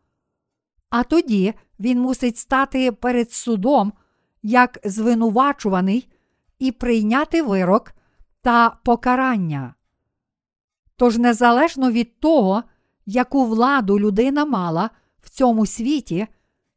А 0.90 1.02
тоді 1.02 1.54
він 1.80 2.00
мусить 2.00 2.38
стати 2.38 2.92
перед 2.92 3.32
судом 3.32 3.92
як 4.42 4.78
звинувачуваний 4.84 6.08
і 6.58 6.72
прийняти 6.72 7.42
вирок 7.42 7.92
та 8.42 8.70
покарання. 8.84 9.74
Тож, 10.96 11.18
незалежно 11.18 11.90
від 11.90 12.20
того, 12.20 12.62
яку 13.06 13.44
владу 13.44 14.00
людина 14.00 14.44
мала 14.44 14.90
в 15.24 15.28
цьому 15.28 15.66
світі, 15.66 16.26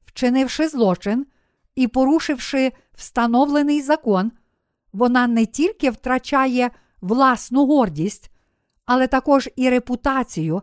вчинивши 0.06 0.68
злочин 0.68 1.26
і 1.76 1.88
порушивши 1.88 2.72
встановлений 2.94 3.82
закон, 3.82 4.32
вона 4.94 5.28
не 5.28 5.46
тільки 5.46 5.90
втрачає 5.90 6.72
власну 7.02 7.66
гордість, 7.66 8.32
але 8.86 9.08
також 9.08 9.50
і 9.56 9.70
репутацію 9.70 10.62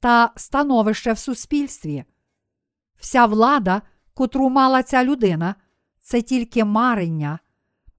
та 0.00 0.30
становище 0.36 1.12
в 1.12 1.18
суспільстві. 1.18 2.04
Вся 3.00 3.26
влада, 3.26 3.82
котру 4.14 4.50
мала 4.50 4.82
ця 4.82 5.04
людина, 5.04 5.54
це 6.00 6.22
тільки 6.22 6.64
марення, 6.64 7.38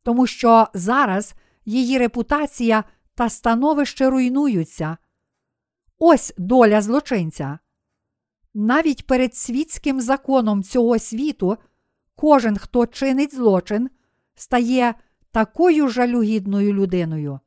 тому 0.04 0.28
що 0.28 0.68
зараз 0.74 1.34
її 1.66 1.98
репутація 1.98 2.84
та 3.16 3.30
становище 3.30 4.10
руйнуються. 4.10 4.98
Ось 5.98 6.34
доля 6.38 6.82
злочинця. 6.82 7.60
Навіть 8.54 9.08
перед 9.08 9.36
світським 9.36 10.02
законом 10.02 10.64
цього 10.64 11.00
світу 11.00 11.58
кожен, 12.16 12.58
хто 12.58 12.86
чинить 12.86 13.36
злочин, 13.36 13.90
стає 14.36 14.94
такою 15.32 15.88
жалюгідною 15.88 16.74
людиною. 16.74 17.40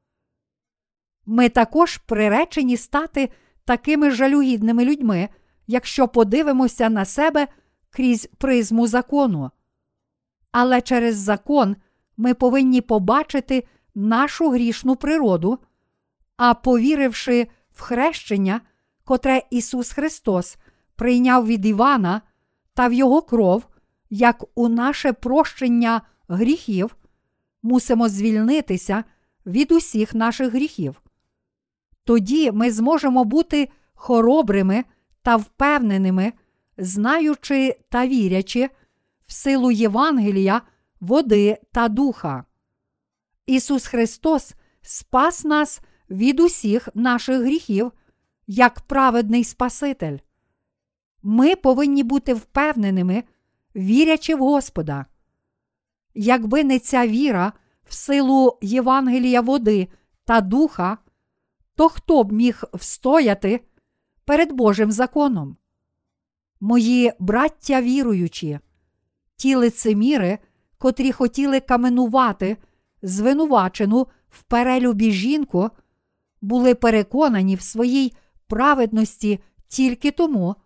Ми 1.26 1.48
також 1.48 1.96
приречені 1.96 2.76
стати 2.76 3.28
такими 3.64 4.10
жалюгідними 4.10 4.84
людьми, 4.84 5.28
якщо 5.66 6.08
подивимося 6.08 6.88
на 6.88 7.04
себе 7.04 7.48
крізь 7.90 8.26
призму 8.38 8.86
закону. 8.86 9.50
Але 10.50 10.80
через 10.80 11.16
закон 11.16 11.76
ми 12.16 12.34
повинні 12.34 12.80
побачити 12.80 13.64
нашу 13.94 14.50
грішну 14.50 14.96
природу, 14.96 15.58
а 16.36 16.54
повіривши 16.54 17.48
в 17.70 17.80
хрещення, 17.80 18.60
котре 19.04 19.42
Ісус 19.50 19.92
Христос 19.92 20.56
прийняв 21.02 21.46
від 21.46 21.66
Івана 21.66 22.22
та 22.74 22.88
в 22.88 22.92
Його 22.92 23.22
кров, 23.22 23.66
як 24.10 24.44
у 24.54 24.68
наше 24.68 25.12
прощення 25.12 26.02
гріхів, 26.28 26.96
мусимо 27.62 28.08
звільнитися 28.08 29.04
від 29.46 29.72
усіх 29.72 30.14
наших 30.14 30.52
гріхів. 30.52 31.02
Тоді 32.04 32.52
ми 32.52 32.70
зможемо 32.70 33.24
бути 33.24 33.68
хоробрими 33.94 34.84
та 35.22 35.36
впевненими, 35.36 36.32
знаючи 36.78 37.76
та 37.88 38.06
вірячи 38.06 38.70
в 39.26 39.32
силу 39.32 39.70
Євангелія, 39.70 40.62
води 41.00 41.58
та 41.72 41.88
духа. 41.88 42.44
Ісус 43.46 43.86
Христос 43.86 44.54
спас 44.82 45.44
нас 45.44 45.80
від 46.10 46.40
усіх 46.40 46.88
наших 46.94 47.40
гріхів 47.40 47.92
як 48.46 48.80
праведний 48.80 49.44
Спаситель. 49.44 50.18
Ми 51.22 51.56
повинні 51.56 52.02
бути 52.02 52.34
впевненими, 52.34 53.24
вірячи 53.76 54.34
в 54.34 54.38
Господа. 54.38 55.06
Якби 56.14 56.64
не 56.64 56.78
ця 56.78 57.06
віра 57.06 57.52
в 57.84 57.94
силу 57.94 58.58
Євангелія 58.62 59.40
води 59.40 59.88
та 60.24 60.40
духа, 60.40 60.98
то 61.74 61.88
хто 61.88 62.24
б 62.24 62.32
міг 62.32 62.62
встояти 62.74 63.60
перед 64.24 64.52
Божим 64.52 64.92
законом? 64.92 65.56
Мої 66.60 67.12
браття 67.18 67.82
віруючі, 67.82 68.58
ті 69.36 69.54
лицеміри, 69.54 70.38
котрі 70.78 71.12
хотіли 71.12 71.60
каменувати 71.60 72.56
звинувачену 73.02 74.06
в 74.30 74.42
перелюбі 74.42 75.12
жінку, 75.12 75.70
були 76.40 76.74
переконані 76.74 77.56
в 77.56 77.60
своїй 77.60 78.12
праведності 78.46 79.40
тільки 79.68 80.10
тому, 80.10 80.56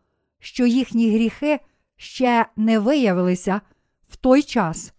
що 0.46 0.66
їхні 0.66 1.10
гріхи 1.10 1.60
ще 1.96 2.46
не 2.56 2.78
виявилися 2.78 3.60
в 4.08 4.16
той 4.16 4.42
час, 4.42 4.92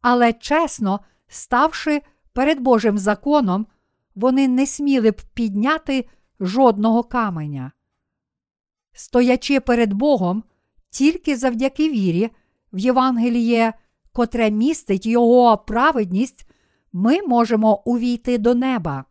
але 0.00 0.32
чесно, 0.32 1.00
ставши 1.28 2.02
перед 2.32 2.60
Божим 2.60 2.98
законом, 2.98 3.66
вони 4.14 4.48
не 4.48 4.66
сміли 4.66 5.10
б 5.10 5.20
підняти 5.34 6.08
жодного 6.40 7.02
каменя. 7.02 7.72
Стоячи 8.92 9.60
перед 9.60 9.92
Богом, 9.92 10.44
тільки 10.90 11.36
завдяки 11.36 11.90
вірі, 11.90 12.30
в 12.72 12.78
Євангеліє, 12.78 13.72
котре 14.12 14.50
містить 14.50 15.06
Його 15.06 15.58
праведність, 15.58 16.46
ми 16.92 17.22
можемо 17.22 17.82
увійти 17.84 18.38
до 18.38 18.54
неба. 18.54 19.04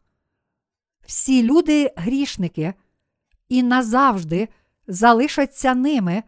Всі 1.06 1.44
люди 1.44 1.91
грішники 1.96 2.74
і 3.50 3.63
назавжди 3.63 4.48
залишаться 4.91 5.73
ними, 5.73 6.23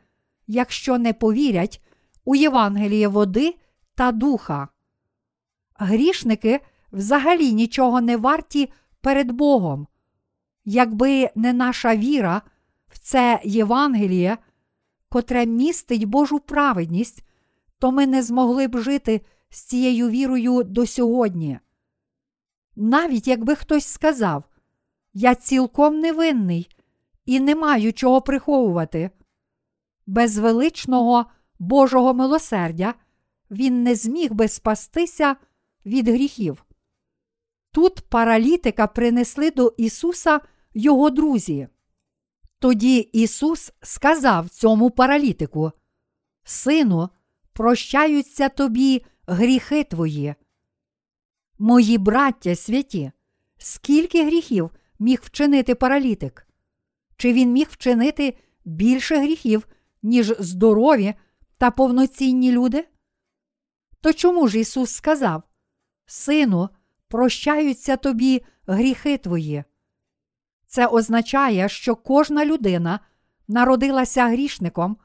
якщо 0.47 0.97
не 0.97 1.13
повірять 1.13 1.81
у 2.25 2.35
Євангеліє 2.35 3.07
води 3.07 3.55
та 3.95 4.11
духа. 4.11 4.67
Грішники 5.75 6.59
взагалі 6.91 7.53
нічого 7.53 8.01
не 8.01 8.17
варті 8.17 8.69
перед 9.01 9.31
Богом. 9.31 9.87
Якби 10.65 11.29
не 11.35 11.53
наша 11.53 11.95
віра 11.95 12.41
в 12.87 12.99
це 12.99 13.41
Євангеліє, 13.43 14.37
котре 15.09 15.45
містить 15.45 16.03
Божу 16.03 16.39
праведність, 16.39 17.23
то 17.79 17.91
ми 17.91 18.07
не 18.07 18.23
змогли 18.23 18.67
б 18.67 18.77
жити 18.77 19.21
з 19.49 19.61
цією 19.61 20.09
вірою 20.09 20.63
до 20.63 20.87
сьогодні. 20.87 21.59
Навіть 22.75 23.27
якби 23.27 23.55
хтось 23.55 23.87
сказав, 23.87 24.43
я 25.13 25.35
цілком 25.35 25.99
невинний 25.99 26.69
і 27.25 27.39
не 27.39 27.55
маю 27.55 27.93
чого 27.93 28.21
приховувати. 28.21 29.11
Без 30.05 30.37
величного 30.37 31.25
Божого 31.59 32.13
милосердя 32.13 32.93
він 33.51 33.83
не 33.83 33.95
зміг 33.95 34.33
би 34.33 34.47
спастися 34.47 35.35
від 35.85 36.07
гріхів. 36.07 36.65
Тут 37.71 38.01
паралітика 38.01 38.87
принесли 38.87 39.51
до 39.51 39.73
Ісуса 39.77 40.41
його 40.73 41.09
друзі. 41.09 41.67
Тоді 42.59 42.97
Ісус 42.97 43.71
сказав 43.81 44.49
цьому 44.49 44.91
паралітику: 44.91 45.71
Сину, 46.43 47.09
прощаються 47.53 48.49
тобі 48.49 49.05
гріхи 49.27 49.83
твої. 49.83 50.35
Мої 51.59 51.97
браття 51.97 52.55
святі, 52.55 53.11
скільки 53.57 54.25
гріхів 54.25 54.71
міг 54.99 55.19
вчинити 55.23 55.75
паралітик? 55.75 56.47
Чи 57.17 57.33
він 57.33 57.51
міг 57.51 57.67
вчинити 57.71 58.37
більше 58.65 59.17
гріхів, 59.17 59.67
ніж 60.03 60.33
здорові 60.39 61.13
та 61.57 61.71
повноцінні 61.71 62.51
люди? 62.51 62.87
То 64.01 64.13
чому 64.13 64.47
ж 64.47 64.59
Ісус 64.59 64.91
сказав: 64.91 65.43
Сину, 66.05 66.69
прощаються 67.07 67.97
тобі 67.97 68.45
гріхи 68.67 69.17
твої? 69.17 69.63
Це 70.67 70.87
означає, 70.87 71.69
що 71.69 71.95
кожна 71.95 72.45
людина 72.45 72.99
народилася 73.47 74.27
грішником, 74.27 74.97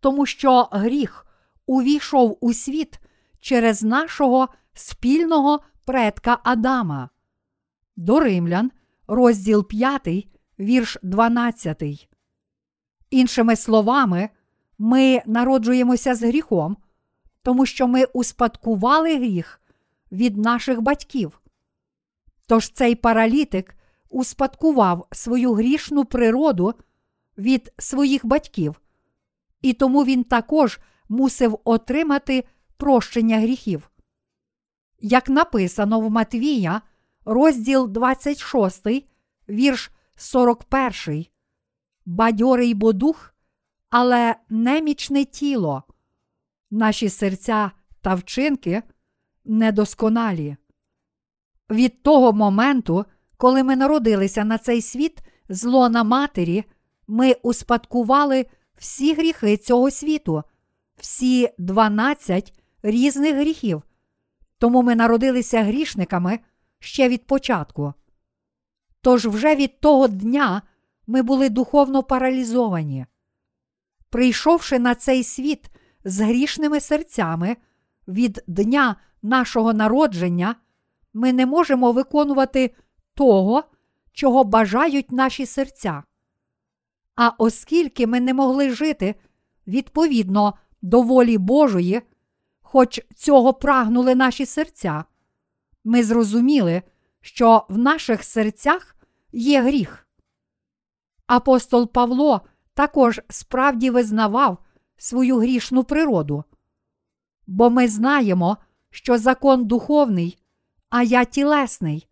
тому 0.00 0.26
що 0.26 0.68
гріх 0.72 1.26
увійшов 1.66 2.38
у 2.40 2.52
світ 2.52 2.98
через 3.40 3.82
нашого 3.82 4.48
спільного 4.74 5.60
предка 5.84 6.38
Адама. 6.44 7.10
До 7.96 8.20
Римлян, 8.20 8.70
розділ 9.06 9.68
5, 9.68 10.28
вірш 10.62 10.98
12. 11.02 12.08
Іншими 13.10 13.56
словами, 13.56 14.28
ми 14.78 15.22
народжуємося 15.26 16.14
з 16.14 16.22
гріхом, 16.22 16.76
тому 17.42 17.66
що 17.66 17.86
ми 17.86 18.04
успадкували 18.04 19.16
гріх 19.16 19.60
від 20.12 20.36
наших 20.36 20.80
батьків. 20.80 21.40
Тож 22.46 22.70
цей 22.70 22.94
паралітик 22.94 23.76
успадкував 24.10 25.06
свою 25.12 25.52
грішну 25.52 26.04
природу 26.04 26.74
від 27.38 27.72
своїх 27.78 28.26
батьків, 28.26 28.80
і 29.62 29.72
тому 29.72 30.04
він 30.04 30.24
також 30.24 30.80
мусив 31.08 31.58
отримати 31.64 32.44
прощення 32.76 33.38
гріхів. 33.38 33.90
Як 35.00 35.28
написано 35.28 36.00
в 36.00 36.10
Матвія, 36.10 36.82
розділ 37.24 37.88
26, 37.88 38.86
вірш 39.48 39.90
41. 40.22 41.26
Бадьорий 42.06 42.74
бо 42.74 42.92
дух, 42.92 43.34
але 43.90 44.36
немічне 44.48 45.24
тіло, 45.24 45.82
наші 46.70 47.08
серця 47.08 47.70
та 48.00 48.14
вчинки 48.14 48.82
недосконалі. 49.44 50.56
Від 51.70 52.02
того 52.02 52.32
моменту, 52.32 53.04
коли 53.36 53.62
ми 53.62 53.76
народилися 53.76 54.44
на 54.44 54.58
цей 54.58 54.82
світ 54.82 55.18
з 55.48 55.64
лона 55.64 56.04
матері, 56.04 56.64
ми 57.06 57.32
успадкували 57.32 58.46
всі 58.76 59.14
гріхи 59.14 59.56
цього 59.56 59.90
світу, 59.90 60.42
всі 60.96 61.48
12 61.58 62.60
різних 62.82 63.36
гріхів. 63.36 63.82
Тому 64.58 64.82
ми 64.82 64.94
народилися 64.94 65.62
грішниками 65.62 66.38
ще 66.78 67.08
від 67.08 67.26
початку. 67.26 67.94
Тож 69.02 69.26
вже 69.26 69.54
від 69.54 69.80
того 69.80 70.08
дня 70.08 70.62
ми 71.06 71.22
були 71.22 71.48
духовно 71.48 72.02
паралізовані. 72.02 73.06
Прийшовши 74.10 74.78
на 74.78 74.94
цей 74.94 75.24
світ 75.24 75.70
з 76.04 76.20
грішними 76.20 76.80
серцями 76.80 77.56
від 78.08 78.44
дня 78.46 78.96
нашого 79.22 79.72
народження, 79.72 80.56
ми 81.12 81.32
не 81.32 81.46
можемо 81.46 81.92
виконувати 81.92 82.74
того, 83.14 83.64
чого 84.12 84.44
бажають 84.44 85.12
наші 85.12 85.46
серця. 85.46 86.02
А 87.16 87.30
оскільки 87.38 88.06
ми 88.06 88.20
не 88.20 88.34
могли 88.34 88.70
жити 88.70 89.14
відповідно 89.66 90.54
до 90.82 91.02
волі 91.02 91.38
Божої, 91.38 92.02
хоч 92.60 93.00
цього 93.16 93.54
прагнули 93.54 94.14
наші 94.14 94.46
серця, 94.46 95.04
ми 95.84 96.02
зрозуміли, 96.02 96.82
що 97.22 97.66
в 97.68 97.78
наших 97.78 98.24
серцях 98.24 98.96
є 99.32 99.62
гріх. 99.62 100.06
Апостол 101.26 101.92
Павло 101.92 102.40
також 102.74 103.20
справді 103.28 103.90
визнавав 103.90 104.58
свою 104.96 105.38
грішну 105.38 105.84
природу, 105.84 106.44
бо 107.46 107.70
ми 107.70 107.88
знаємо, 107.88 108.56
що 108.90 109.18
закон 109.18 109.64
духовний, 109.64 110.38
а 110.90 111.02
я 111.02 111.24
тілесний, 111.24 112.08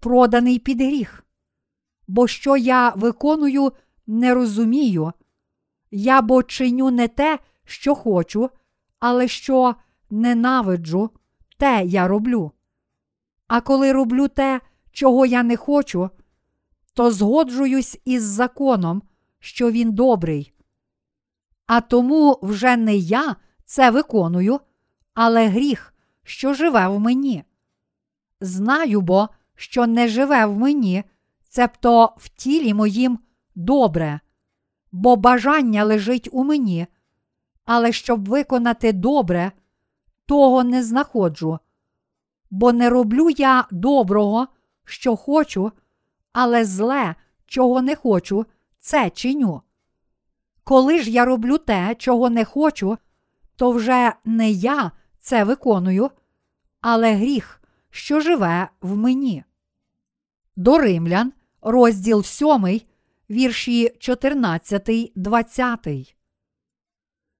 проданий 0.00 0.58
під 0.58 0.80
гріх. 0.80 1.24
Бо 2.08 2.26
що 2.26 2.56
я 2.56 2.90
виконую, 2.90 3.72
не 4.06 4.34
розумію, 4.34 5.12
я 5.90 6.22
бо 6.22 6.42
чиню 6.42 6.90
не 6.90 7.08
те, 7.08 7.38
що 7.64 7.94
хочу, 7.94 8.50
але 8.98 9.28
що 9.28 9.74
ненавиджу, 10.10 11.10
те 11.58 11.84
я 11.84 12.08
роблю. 12.08 12.52
А 13.48 13.60
коли 13.60 13.92
роблю 13.92 14.28
те, 14.28 14.60
чого 14.92 15.26
я 15.26 15.42
не 15.42 15.56
хочу, 15.56 16.10
то 16.94 17.10
згоджуюсь 17.10 18.00
із 18.04 18.22
законом, 18.22 19.02
що 19.38 19.70
він 19.70 19.92
добрий. 19.92 20.52
А 21.66 21.80
тому 21.80 22.38
вже 22.42 22.76
не 22.76 22.96
я 22.96 23.36
це 23.64 23.90
виконую, 23.90 24.60
але 25.14 25.48
гріх, 25.48 25.94
що 26.22 26.54
живе 26.54 26.88
в 26.88 27.00
мені. 27.00 27.44
Знаю 28.40 29.00
бо, 29.00 29.28
що 29.54 29.86
не 29.86 30.08
живе 30.08 30.46
в 30.46 30.58
мені, 30.58 31.04
цебто 31.48 32.12
в 32.16 32.28
тілі 32.28 32.74
моїм 32.74 33.18
добре, 33.54 34.20
бо 34.92 35.16
бажання 35.16 35.84
лежить 35.84 36.28
у 36.32 36.44
мені, 36.44 36.86
але 37.64 37.92
щоб 37.92 38.28
виконати 38.28 38.92
добре, 38.92 39.52
того 40.26 40.64
не 40.64 40.82
знаходжу. 40.84 41.58
Бо 42.50 42.72
не 42.72 42.90
роблю 42.90 43.30
я 43.30 43.66
доброго, 43.70 44.48
що 44.84 45.16
хочу, 45.16 45.72
але 46.32 46.64
зле, 46.64 47.14
чого 47.46 47.82
не 47.82 47.96
хочу, 47.96 48.46
це 48.80 49.10
чиню. 49.10 49.62
Коли 50.64 50.98
ж 50.98 51.10
я 51.10 51.24
роблю 51.24 51.58
те, 51.58 51.94
чого 51.98 52.30
не 52.30 52.44
хочу, 52.44 52.98
то 53.56 53.70
вже 53.70 54.12
не 54.24 54.50
я 54.50 54.90
це 55.20 55.44
виконую, 55.44 56.10
але 56.80 57.14
гріх, 57.14 57.62
що 57.90 58.20
живе 58.20 58.68
в 58.80 58.96
мені. 58.96 59.44
До 60.56 60.78
римлян, 60.78 61.32
розділ 61.62 62.22
7, 62.22 62.80
вірші 63.30 63.96
14, 63.98 65.12
20. 65.16 66.16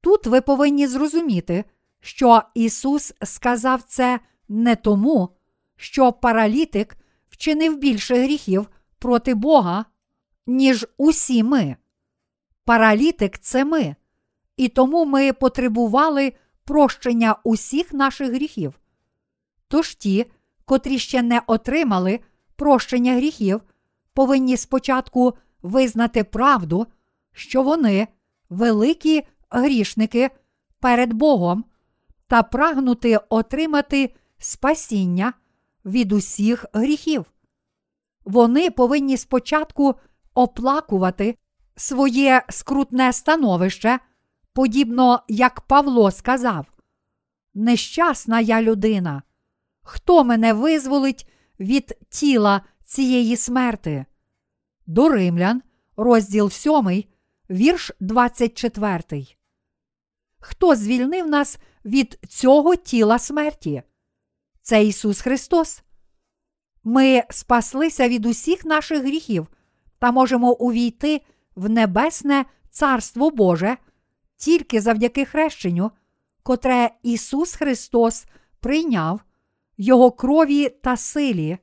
Тут 0.00 0.26
ви 0.26 0.40
повинні 0.40 0.86
зрозуміти, 0.86 1.64
що 2.00 2.42
Ісус 2.54 3.14
сказав 3.22 3.82
це 3.82 4.20
не 4.48 4.76
тому, 4.76 5.28
що 5.76 6.12
паралітик 6.12 6.96
вчинив 7.28 7.78
більше 7.78 8.14
гріхів 8.22 8.70
проти 8.98 9.34
Бога, 9.34 9.84
ніж 10.46 10.86
усі 10.96 11.42
ми. 11.42 11.76
Паралітик 12.64 13.38
це 13.38 13.64
ми, 13.64 13.96
і 14.56 14.68
тому 14.68 15.04
ми 15.04 15.32
потребували 15.32 16.32
прощення 16.64 17.36
усіх 17.44 17.92
наших 17.92 18.32
гріхів. 18.32 18.80
Тож 19.68 19.94
ті, 19.94 20.26
котрі 20.64 20.98
ще 20.98 21.22
не 21.22 21.42
отримали 21.46 22.20
прощення 22.56 23.14
гріхів, 23.14 23.60
повинні 24.14 24.56
спочатку 24.56 25.34
визнати 25.62 26.24
правду, 26.24 26.86
що 27.32 27.62
вони 27.62 28.08
великі 28.50 29.22
грішники 29.50 30.30
перед 30.80 31.12
Богом, 31.12 31.64
та 32.26 32.42
прагнути 32.42 33.18
отримати 33.28 34.14
спасіння 34.38 35.32
від 35.84 36.12
усіх 36.12 36.64
гріхів. 36.72 37.24
Вони 38.24 38.70
повинні 38.70 39.16
спочатку 39.16 39.94
оплакувати 40.34 41.38
своє 41.76 42.42
скрутне 42.48 43.12
становище, 43.12 43.98
подібно 44.52 45.22
як 45.28 45.60
Павло 45.60 46.10
сказав: 46.10 46.66
Нещасна 47.54 48.40
я 48.40 48.62
людина, 48.62 49.22
хто 49.82 50.24
мене 50.24 50.52
визволить 50.52 51.28
від 51.60 51.98
тіла 52.10 52.60
цієї 52.84 53.36
смерти? 53.36 54.06
До 54.86 55.08
римлян, 55.08 55.62
розділ 55.96 56.50
7, 56.50 57.04
вірш 57.50 57.92
24. 58.00 59.26
Хто 60.38 60.74
звільнив 60.74 61.28
нас 61.28 61.58
від 61.84 62.18
цього 62.28 62.76
тіла 62.76 63.18
смерті? 63.18 63.82
Це 64.66 64.84
Ісус 64.84 65.20
Христос. 65.20 65.82
Ми 66.84 67.22
спаслися 67.30 68.08
від 68.08 68.26
усіх 68.26 68.64
наших 68.64 69.02
гріхів 69.02 69.46
та 69.98 70.12
можемо 70.12 70.52
увійти 70.52 71.20
в 71.56 71.68
небесне 71.70 72.44
Царство 72.70 73.30
Боже 73.30 73.76
тільки 74.36 74.80
завдяки 74.80 75.24
хрещенню, 75.24 75.90
котре 76.42 76.90
Ісус 77.02 77.54
Христос 77.54 78.26
прийняв, 78.60 79.20
Його 79.76 80.10
крові 80.10 80.68
та 80.68 80.96
силі, 80.96 81.58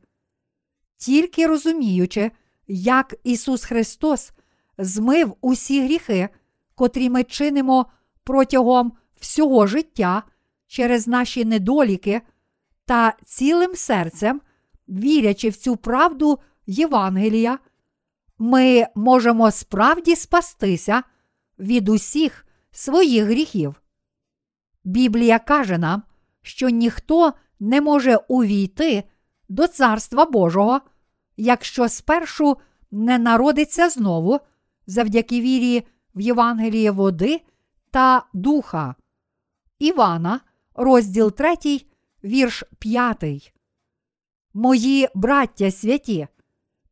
тільки 0.98 1.48
розуміючи, 1.48 2.32
як 2.68 3.16
Ісус 3.24 3.64
Христос 3.64 4.32
змив 4.78 5.36
усі 5.42 5.84
гріхи, 5.84 6.30
котрі 6.76 7.10
ми 7.10 7.24
чинимо 7.24 7.86
протягом 8.24 8.94
всього 9.20 9.68
життя 9.68 10.24
через 10.68 11.08
наші 11.08 11.46
недоліки 11.46 12.22
та 12.86 13.14
цілим 13.26 13.76
серцем, 13.76 14.42
вірячи 14.88 15.50
в 15.50 15.56
цю 15.56 15.76
правду 15.76 16.40
Євангелія, 16.66 17.60
ми 18.38 18.88
можемо 18.96 19.52
справді 19.52 20.16
спастися 20.16 21.04
від 21.60 21.90
усіх 21.90 22.46
своїх 22.72 23.24
гріхів. 23.26 23.82
Біблія 24.84 25.40
каже 25.40 25.78
нам, 25.78 26.04
що 26.42 26.70
ніхто 26.70 27.34
не 27.60 27.82
може 27.82 28.16
увійти 28.28 29.04
до 29.50 29.68
Царства 29.68 30.26
Божого, 30.26 30.82
якщо 31.38 31.90
спершу 31.90 32.58
не 32.92 33.18
народиться 33.18 33.90
знову 33.90 34.40
завдяки 34.88 35.42
вірі 35.42 35.88
в 36.16 36.22
Євангеліє 36.22 36.92
води 36.92 37.42
та 37.92 38.26
духа. 38.34 38.96
Івана, 39.80 40.40
розділ 40.76 41.32
3, 41.32 41.56
вірш 42.24 42.64
5. 42.80 43.54
Мої 44.54 45.08
браття 45.16 45.72
святі, 45.72 46.28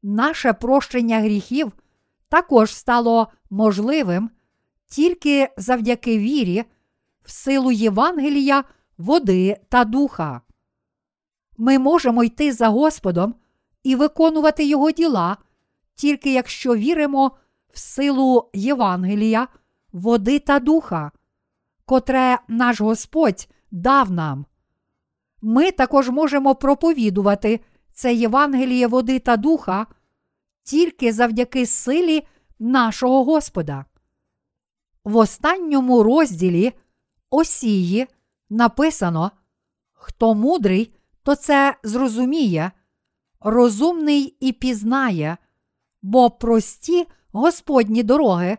наше 0.04 0.54
прощення 0.54 1.20
гріхів 1.20 1.72
також 2.30 2.76
стало 2.76 3.28
можливим 3.50 4.30
тільки 4.88 5.50
завдяки 5.58 6.18
вірі, 6.18 6.64
в 7.24 7.32
силу 7.32 7.72
Євангелія, 7.72 8.64
води 8.98 9.58
та 9.70 9.86
духа. 9.86 10.42
Ми 11.58 11.80
можемо 11.80 12.24
йти 12.24 12.54
за 12.54 12.68
Господом 12.68 13.36
і 13.84 13.96
виконувати 13.96 14.66
Його 14.66 14.92
діла, 14.92 15.38
тільки 15.96 16.34
якщо 16.34 16.76
віримо 16.76 17.32
в 17.74 17.80
силу 17.80 18.50
Євангелія, 18.54 19.48
води 19.92 20.40
та 20.40 20.60
духа, 20.60 21.12
котре 21.86 22.40
наш 22.48 22.82
Господь 22.82 23.48
дав 23.72 24.12
нам. 24.12 24.46
Ми 25.42 25.72
також 25.72 26.10
можемо 26.10 26.56
проповідувати 26.56 27.60
це 27.94 28.14
Євангеліє 28.14 28.88
води 28.88 29.20
та 29.20 29.38
духа 29.38 29.88
тільки 30.64 31.14
завдяки 31.14 31.66
силі 31.66 32.28
нашого 32.60 33.24
Господа. 33.24 33.86
В 35.04 35.18
останньому 35.18 36.04
розділі 36.04 36.74
Осії 37.30 38.08
написано: 38.50 39.32
Хто 39.94 40.36
мудрий, 40.36 40.94
то 41.24 41.36
це 41.36 41.76
зрозуміє, 41.84 42.72
розумний 43.40 44.38
і 44.40 44.52
пізнає, 44.52 45.38
бо 46.02 46.30
прості 46.30 47.08
Господні 47.32 48.04
дороги, 48.04 48.58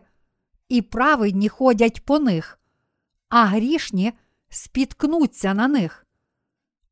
і 0.69 0.81
праведні 0.81 1.49
ходять 1.49 2.05
по 2.05 2.19
них, 2.19 2.59
а 3.29 3.45
грішні 3.45 4.13
спіткнуться 4.49 5.53
на 5.53 5.67
них. 5.67 6.02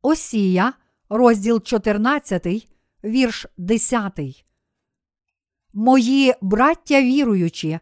Осія, 0.01 0.73
розділ 1.09 1.61
14, 1.61 2.67
вірш 3.03 3.45
10. 3.57 4.19
Мої 5.73 6.33
браття 6.41 7.01
віруючі, 7.01 7.79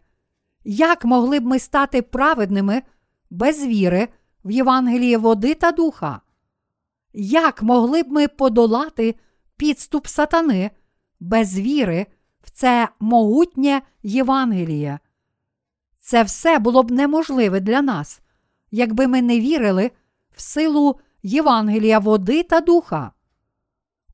як 0.64 1.06
могли 1.06 1.40
б 1.40 1.46
ми 1.46 1.60
стати 1.60 2.02
праведними 2.02 2.84
без 3.30 3.66
віри 3.66 4.08
в 4.44 4.52
Євангеліє 4.52 5.18
води 5.18 5.56
та 5.56 5.72
духа? 5.72 6.22
Як 7.14 7.64
могли 7.64 8.04
б 8.04 8.12
ми 8.12 8.28
подолати 8.28 9.16
підступ 9.58 10.08
сатани 10.08 10.72
без 11.20 11.60
віри 11.60 12.06
в 12.42 12.50
це 12.50 12.90
могутнє 13.00 13.82
Євангеліє? 14.04 15.00
Це 16.00 16.24
все 16.24 16.60
було 16.60 16.84
б 16.84 16.92
неможливе 16.92 17.60
для 17.60 17.82
нас, 17.82 18.22
якби 18.72 19.08
ми 19.08 19.22
не 19.22 19.40
вірили 19.40 19.92
в 20.36 20.42
силу 20.42 21.00
Євангелія 21.24 22.00
води 22.00 22.44
та 22.44 22.62
духа. 22.62 23.12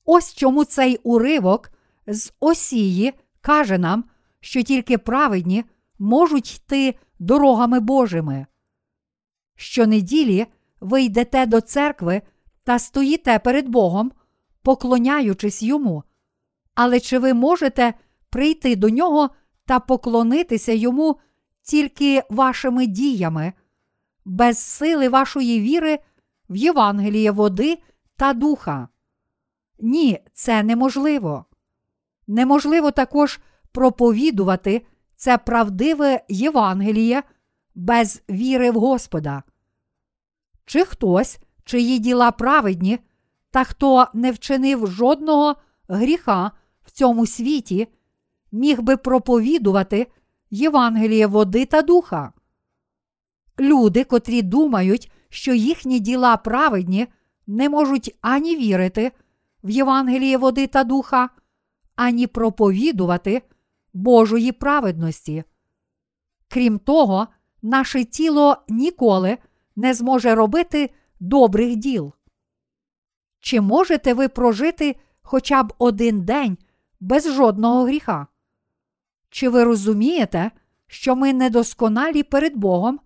Ось 0.05 0.33
чому 0.33 0.65
цей 0.65 0.99
уривок 1.03 1.71
з 2.07 2.33
Осії 2.39 3.13
каже 3.41 3.77
нам, 3.77 4.03
що 4.39 4.61
тільки 4.63 4.97
праведні 4.97 5.63
можуть 5.99 6.55
йти 6.55 6.95
дорогами 7.19 7.79
Божими. 7.79 8.45
Щонеділі 9.55 10.45
ви 10.79 11.03
йдете 11.03 11.45
до 11.45 11.61
церкви 11.61 12.21
та 12.63 12.79
стоїте 12.79 13.39
перед 13.39 13.67
Богом, 13.69 14.11
поклоняючись 14.61 15.63
йому. 15.63 16.03
Але 16.75 16.99
чи 16.99 17.19
ви 17.19 17.33
можете 17.33 17.93
прийти 18.29 18.75
до 18.75 18.89
нього 18.89 19.29
та 19.65 19.79
поклонитися 19.79 20.71
йому 20.71 21.19
тільки 21.61 22.23
вашими 22.29 22.85
діями, 22.85 23.53
без 24.25 24.57
сили 24.57 25.09
вашої 25.09 25.59
віри 25.59 25.99
в 26.49 26.55
Євангеліє 26.55 27.31
води 27.31 27.77
та 28.15 28.33
духа? 28.33 28.87
Ні, 29.79 30.19
це 30.33 30.63
неможливо. 30.63 31.45
Неможливо 32.27 32.91
також 32.91 33.39
проповідувати 33.71 34.85
це 35.15 35.37
правдиве 35.37 36.23
Євангеліє 36.29 37.23
без 37.75 38.23
віри 38.29 38.71
в 38.71 38.75
Господа. 38.75 39.43
Чи 40.65 40.85
хтось, 40.85 41.39
чиї 41.63 41.99
діла 41.99 42.31
праведні, 42.31 42.99
та 43.51 43.63
хто 43.63 44.07
не 44.13 44.31
вчинив 44.31 44.87
жодного 44.87 45.55
гріха 45.87 46.51
в 46.85 46.91
цьому 46.91 47.25
світі, 47.25 47.87
міг 48.51 48.81
би 48.81 48.97
проповідувати 48.97 50.07
Євангеліє 50.49 51.27
води 51.27 51.65
та 51.65 51.81
духа? 51.81 52.33
Люди, 53.59 54.03
котрі 54.03 54.41
думають, 54.41 55.11
що 55.35 55.53
їхні 55.53 55.99
діла 55.99 56.37
праведні, 56.37 57.07
не 57.47 57.69
можуть 57.69 58.15
ані 58.21 58.55
вірити 58.55 59.11
в 59.63 59.69
Євангеліє 59.69 60.37
води 60.37 60.67
та 60.67 60.83
духа, 60.83 61.29
ані 61.95 62.27
проповідувати 62.27 63.41
Божої 63.93 64.51
праведності. 64.51 65.43
Крім 66.47 66.79
того, 66.79 67.27
наше 67.61 68.03
тіло 68.03 68.57
ніколи 68.69 69.37
не 69.75 69.93
зможе 69.93 70.35
робити 70.35 70.89
добрих 71.19 71.75
діл. 71.75 72.13
Чи 73.39 73.61
можете 73.61 74.13
ви 74.13 74.27
прожити 74.27 74.95
хоча 75.21 75.63
б 75.63 75.73
один 75.77 76.21
день 76.21 76.57
без 76.99 77.33
жодного 77.33 77.83
гріха? 77.83 78.27
Чи 79.29 79.49
ви 79.49 79.63
розумієте, 79.63 80.51
що 80.87 81.15
ми 81.15 81.33
недосконалі 81.33 82.23
перед 82.23 82.55
Богом, 82.55 82.99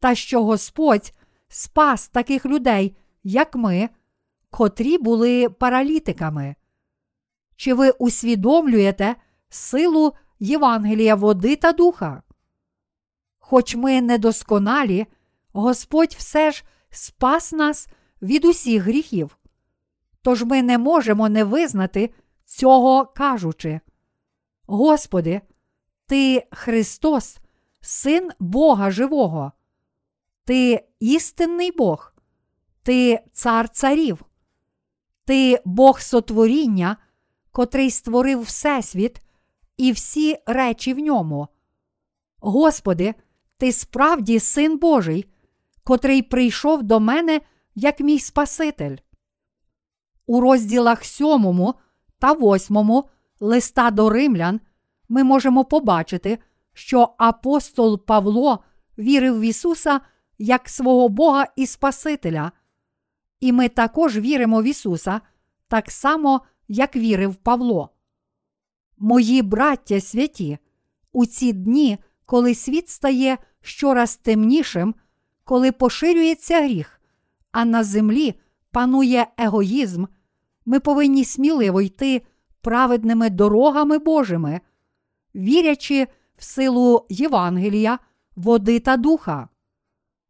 та 0.00 0.14
що 0.14 0.44
Господь 0.44 1.12
спас 1.50 2.08
таких 2.08 2.46
людей, 2.46 2.96
як 3.24 3.56
ми, 3.56 3.88
котрі 4.50 4.98
були 4.98 5.48
паралітиками? 5.48 6.54
Чи 7.56 7.74
ви 7.74 7.90
усвідомлюєте 7.90 9.16
силу 9.48 10.14
Євангелія 10.38 11.14
води 11.14 11.56
та 11.56 11.72
духа? 11.72 12.22
Хоч 13.38 13.74
ми 13.74 14.00
недосконалі, 14.00 15.06
Господь 15.52 16.14
все 16.18 16.50
ж 16.52 16.64
спас 16.90 17.52
нас 17.52 17.88
від 18.22 18.44
усіх 18.44 18.82
гріхів. 18.82 19.38
Тож 20.22 20.42
ми 20.42 20.62
не 20.62 20.78
можемо 20.78 21.28
не 21.28 21.44
визнати 21.44 22.10
цього 22.44 23.06
кажучи. 23.06 23.80
Господи, 24.66 25.40
Ти 26.06 26.46
Христос, 26.50 27.38
Син 27.80 28.30
Бога 28.38 28.90
Живого, 28.90 29.52
Ти 30.50 30.84
істинний 31.00 31.72
Бог, 31.72 32.14
Ти 32.82 33.20
цар 33.32 33.68
царів, 33.68 34.24
Ти 35.24 35.60
Бог 35.64 36.00
сотворіння, 36.00 36.96
котрий 37.52 37.90
створив 37.90 38.40
Всесвіт 38.40 39.20
і 39.76 39.92
всі 39.92 40.36
речі 40.46 40.94
в 40.94 40.98
ньому. 40.98 41.48
Господи, 42.38 43.14
Ти 43.58 43.72
справді 43.72 44.40
Син 44.40 44.78
Божий, 44.78 45.24
котрий 45.84 46.22
прийшов 46.22 46.82
до 46.82 47.00
мене 47.00 47.40
як 47.74 48.00
мій 48.00 48.18
Спаситель. 48.18 48.96
У 50.26 50.40
розділах 50.40 51.04
сьомому 51.04 51.74
та 52.18 52.32
восьмому 52.32 53.08
листа 53.40 53.90
до 53.90 54.10
римлян 54.10 54.60
ми 55.08 55.24
можемо 55.24 55.64
побачити, 55.64 56.38
що 56.72 57.14
апостол 57.18 58.04
Павло 58.04 58.64
вірив 58.98 59.40
в 59.40 59.42
Ісуса 59.42 60.00
як 60.40 60.68
свого 60.68 61.08
Бога 61.08 61.46
і 61.56 61.66
Спасителя, 61.66 62.52
і 63.40 63.52
ми 63.52 63.68
також 63.68 64.18
віримо 64.18 64.62
в 64.62 64.64
Ісуса 64.64 65.20
так 65.68 65.90
само, 65.90 66.40
як 66.68 66.96
вірив 66.96 67.34
Павло. 67.34 67.90
Мої 68.98 69.42
браття 69.42 70.00
святі, 70.00 70.58
у 71.12 71.26
ці 71.26 71.52
дні, 71.52 71.98
коли 72.26 72.54
світ 72.54 72.88
стає 72.88 73.38
щораз 73.60 74.16
темнішим, 74.16 74.94
коли 75.44 75.72
поширюється 75.72 76.62
гріх, 76.62 77.00
а 77.52 77.64
на 77.64 77.84
землі 77.84 78.34
панує 78.70 79.26
егоїзм, 79.38 80.04
ми 80.66 80.80
повинні 80.80 81.24
сміливо 81.24 81.80
йти 81.80 82.22
праведними 82.60 83.30
дорогами 83.30 83.98
Божими, 83.98 84.60
вірячи 85.34 86.06
в 86.36 86.44
силу 86.44 87.06
Євангелія, 87.08 87.98
води 88.36 88.80
та 88.80 88.96
духа. 88.96 89.48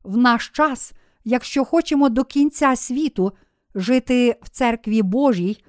В 0.02 0.16
наш 0.16 0.48
час, 0.48 0.92
якщо 1.24 1.64
хочемо 1.64 2.08
до 2.08 2.24
кінця 2.24 2.76
світу 2.76 3.32
жити 3.74 4.38
в 4.42 4.48
церкві 4.48 5.02
Божій, 5.02 5.64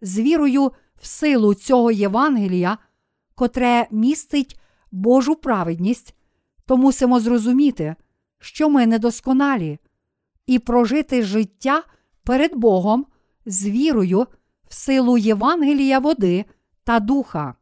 з 0.00 0.18
вірою 0.18 0.72
в 1.00 1.06
силу 1.06 1.54
цього 1.54 1.90
Євангелія, 1.90 2.78
котре 3.34 3.86
містить 3.90 4.60
Божу 4.92 5.36
праведність, 5.36 6.14
то 6.66 6.76
мусимо 6.76 7.20
зрозуміти, 7.20 7.96
що 8.38 8.68
ми 8.68 8.86
недосконалі, 8.86 9.78
і 10.46 10.58
прожити 10.58 11.22
життя 11.22 11.82
перед 12.24 12.54
Богом 12.54 13.06
з 13.46 13.68
вірою 13.68 14.26
в 14.68 14.74
силу 14.74 15.18
Євангелія 15.18 15.98
води 15.98 16.44
та 16.84 17.00
духа. 17.00 17.54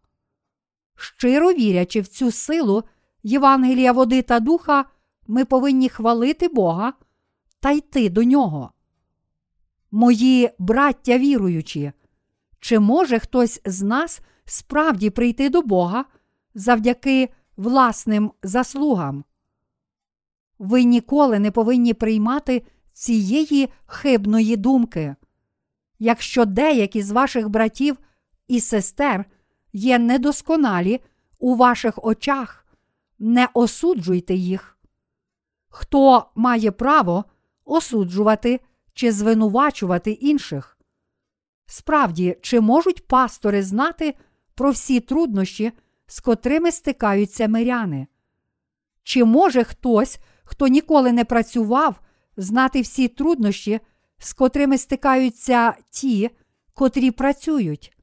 Щиро 0.97 1.53
вірячи 1.53 2.01
в 2.01 2.07
цю 2.07 2.31
силу 2.31 2.85
Євангелія 3.23 3.93
води 3.93 4.23
та 4.23 4.41
духа, 4.41 4.85
ми 5.27 5.45
повинні 5.45 5.89
хвалити 5.89 6.49
Бога 6.49 6.93
та 7.61 7.71
йти 7.71 8.09
до 8.09 8.25
нього. 8.25 8.71
Мої 9.91 10.51
браття 10.59 11.19
віруючі, 11.19 11.93
чи 12.61 12.79
може 12.79 13.19
хтось 13.19 13.61
з 13.65 13.83
нас 13.83 14.21
справді 14.45 15.11
прийти 15.11 15.49
до 15.49 15.63
Бога 15.63 16.05
завдяки 16.55 17.29
власним 17.57 18.33
заслугам? 18.43 19.25
Ви 20.59 20.85
ніколи 20.85 21.39
не 21.39 21.51
повинні 21.51 21.95
приймати 21.95 22.67
цієї 22.93 23.69
хибної 23.87 24.57
думки. 24.57 25.17
Якщо 25.99 26.45
деякі 26.45 27.03
з 27.03 27.11
ваших 27.11 27.49
братів 27.49 27.99
і 28.49 28.61
сестер 28.61 29.25
є 29.73 29.99
недосконалі 29.99 31.01
у 31.39 31.57
ваших 31.57 32.05
очах, 32.05 32.67
не 33.19 33.49
осуджуйте 33.55 34.35
їх. 34.35 34.74
Хто 35.77 36.27
має 36.35 36.71
право 36.71 37.25
осуджувати 37.65 38.61
чи 38.93 39.13
звинувачувати 39.13 40.11
інших? 40.11 40.79
Справді, 41.67 42.37
чи 42.43 42.61
можуть 42.61 43.07
пастори 43.07 43.63
знати 43.63 44.15
про 44.55 44.71
всі 44.71 45.01
труднощі, 45.01 45.73
з 46.07 46.21
котрими 46.21 46.73
стикаються 46.73 47.49
миряни? 47.49 48.07
Чи 49.03 49.25
може 49.25 49.65
хтось, 49.65 50.19
хто 50.45 50.67
ніколи 50.67 51.13
не 51.13 51.25
працював, 51.25 52.01
знати 52.37 52.81
всі 52.81 53.09
труднощі, 53.09 53.81
з 54.19 54.33
котрими 54.33 54.79
стикаються 54.79 55.75
ті, 55.91 56.31
котрі 56.75 57.11
працюють? 57.11 57.97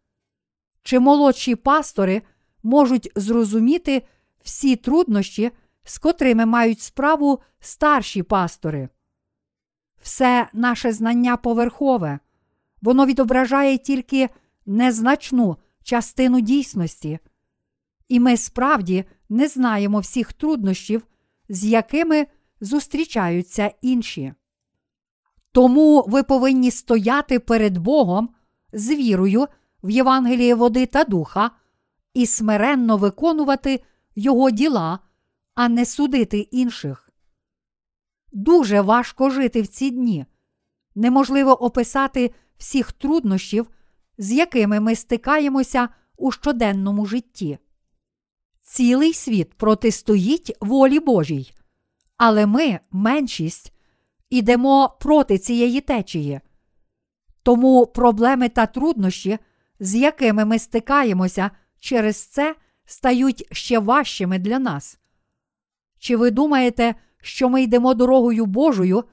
Чи 0.84 1.00
молодші 1.00 1.56
пастори 1.56 2.22
можуть 2.64 3.12
зрозуміти 3.16 4.02
всі 4.44 4.76
труднощі, 4.76 5.52
з 5.84 5.98
котрими 5.98 6.46
мають 6.46 6.82
справу 6.82 7.40
старші 7.60 8.24
пастори? 8.24 8.90
Все 10.02 10.48
наше 10.54 10.92
знання 10.92 11.38
поверхове, 11.38 12.20
воно 12.82 13.06
відображає 13.06 13.78
тільки 13.78 14.30
незначну 14.66 15.58
частину 15.84 16.42
дійсності, 16.42 17.20
і 18.08 18.20
ми 18.20 18.38
справді 18.38 19.06
не 19.30 19.48
знаємо 19.48 20.00
всіх 20.00 20.34
труднощів, 20.34 21.08
з 21.50 21.66
якими 21.66 22.28
зустрічаються 22.62 23.72
інші. 23.82 24.34
Тому 25.52 26.06
ви 26.08 26.24
повинні 26.24 26.72
стояти 26.72 27.40
перед 27.40 27.78
Богом 27.78 28.30
з 28.74 28.90
вірою 28.90 29.48
в 29.84 29.90
Євангеліє 29.90 30.56
води 30.56 30.86
та 30.86 31.04
духа 31.04 31.52
і 32.14 32.26
смиренно 32.26 32.98
виконувати 32.98 33.84
Його 34.16 34.52
діла, 34.52 35.00
а 35.62 35.70
не 35.70 35.86
судити 35.86 36.38
інших. 36.40 37.10
Дуже 38.32 38.82
важко 38.82 39.30
жити 39.30 39.62
в 39.62 39.68
ці 39.68 39.92
дні. 39.92 40.26
Неможливо 40.96 41.64
описати 41.64 42.32
всіх 42.58 42.92
труднощів, 42.92 43.68
з 44.18 44.32
якими 44.32 44.80
ми 44.80 44.96
стикаємося 44.96 45.90
у 46.18 46.32
щоденному 46.32 47.06
житті. 47.06 47.58
Цілий 48.62 49.14
світ 49.14 49.54
протистоїть 49.54 50.58
волі 50.62 51.00
Божій, 51.00 51.54
але 52.18 52.46
ми, 52.46 52.80
меншість, 52.92 53.74
ідемо 54.30 54.98
проти 55.00 55.38
цієї 55.38 55.82
течії. 55.82 56.40
Тому 57.44 57.88
проблеми 57.88 58.50
та 58.50 58.66
труднощі, 58.66 59.40
з 59.80 59.96
якими 59.96 60.46
ми 60.46 60.60
стикаємося 60.60 61.52
через 61.80 62.18
це, 62.18 62.56
стають 62.86 63.48
ще 63.52 63.80
важчими 63.80 64.40
для 64.40 64.60
нас. 64.60 65.01
Чи 66.02 66.16
ви 66.16 66.32
думаєте, 66.32 66.96
що 67.22 67.50
ми 67.50 67.64
йдемо 67.64 67.94
дорогою 67.94 68.46
Божою, 68.46 69.04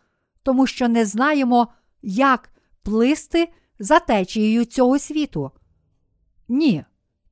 тому 0.43 0.67
що 0.67 0.89
не 0.89 1.05
знаємо, 1.05 1.69
як 2.03 2.51
плисти 2.83 3.49
за 3.79 4.01
течією 4.01 4.65
цього 4.65 4.99
світу? 4.99 5.51
Ні, 6.49 6.85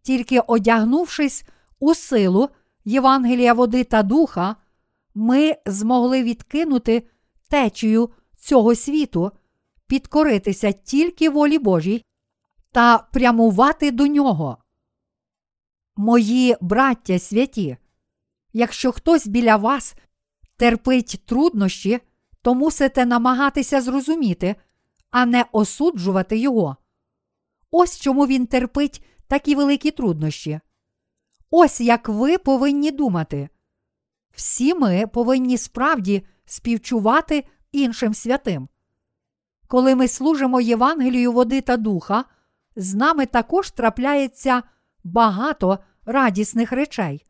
тільки 0.03 0.41
одягнувшись 0.41 1.45
у 1.79 1.95
силу 1.95 2.49
Євангелія 2.85 3.55
води 3.55 3.85
та 3.85 4.03
духа, 4.03 4.57
ми 5.15 5.57
змогли 5.67 6.23
відкинути 6.23 7.03
течію 7.49 8.11
цього 8.39 8.75
світу, 8.75 9.31
підкоритися 9.87 10.73
тільки 10.73 11.31
волі 11.31 11.59
Божій 11.59 12.05
та 12.73 12.99
прямувати 12.99 13.91
до 13.91 14.07
нього. 14.07 14.59
Мої 15.97 16.57
браття 16.61 17.19
святі, 17.19 17.77
якщо 18.57 18.93
хтось 18.93 19.27
біля 19.27 19.57
вас 19.57 19.95
терпить 20.57 21.23
труднощі, 21.27 22.01
то 22.43 22.55
мусите 22.55 23.07
намагатися 23.07 23.81
зрозуміти, 23.81 24.57
а 25.11 25.27
не 25.27 25.45
осуджувати 25.53 26.39
його. 26.39 26.77
Ось 27.71 28.01
чому 28.01 28.27
він 28.27 28.47
терпить 28.47 29.05
такі 29.29 29.55
великі 29.55 29.91
труднощі. 29.91 30.61
Ось 31.51 31.81
як 31.81 32.09
ви 32.09 32.39
повинні 32.39 32.91
думати. 32.91 33.49
Всі 34.35 34.75
ми 34.75 35.07
повинні 35.07 35.59
справді 35.59 36.27
співчувати 36.45 37.45
іншим 37.73 38.15
святим. 38.15 38.69
Коли 39.69 39.95
ми 39.95 40.09
служимо 40.09 40.61
Євангелію 40.61 41.33
води 41.33 41.61
та 41.61 41.77
духа, 41.77 42.25
з 42.77 42.95
нами 42.95 43.27
також 43.27 43.71
трапляється 43.71 44.63
багато 45.05 45.79
радісних 46.05 46.73
речей. 46.73 47.27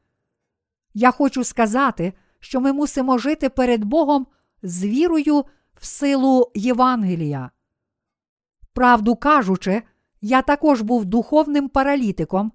Я 0.98 1.10
хочу 1.10 1.44
сказати, 1.44 2.12
що 2.40 2.60
ми 2.60 2.72
мусимо 2.72 3.18
жити 3.18 3.48
перед 3.48 3.84
Богом 3.84 4.26
з 4.62 4.84
вірою 4.84 5.44
в 5.74 5.86
силу 5.86 6.50
Євангелія. 6.54 7.50
Правду 8.72 9.16
кажучи, 9.16 9.82
я 10.20 10.42
також 10.42 10.80
був 10.80 11.04
духовним 11.04 11.68
паралітиком, 11.68 12.52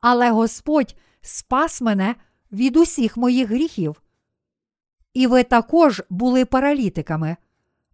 але 0.00 0.30
Господь 0.30 0.96
спас 1.20 1.80
мене 1.80 2.14
від 2.52 2.76
усіх 2.76 3.16
моїх 3.16 3.48
гріхів. 3.48 4.02
І 5.14 5.26
ви 5.26 5.44
також 5.44 6.02
були 6.10 6.44
паралітиками, 6.44 7.36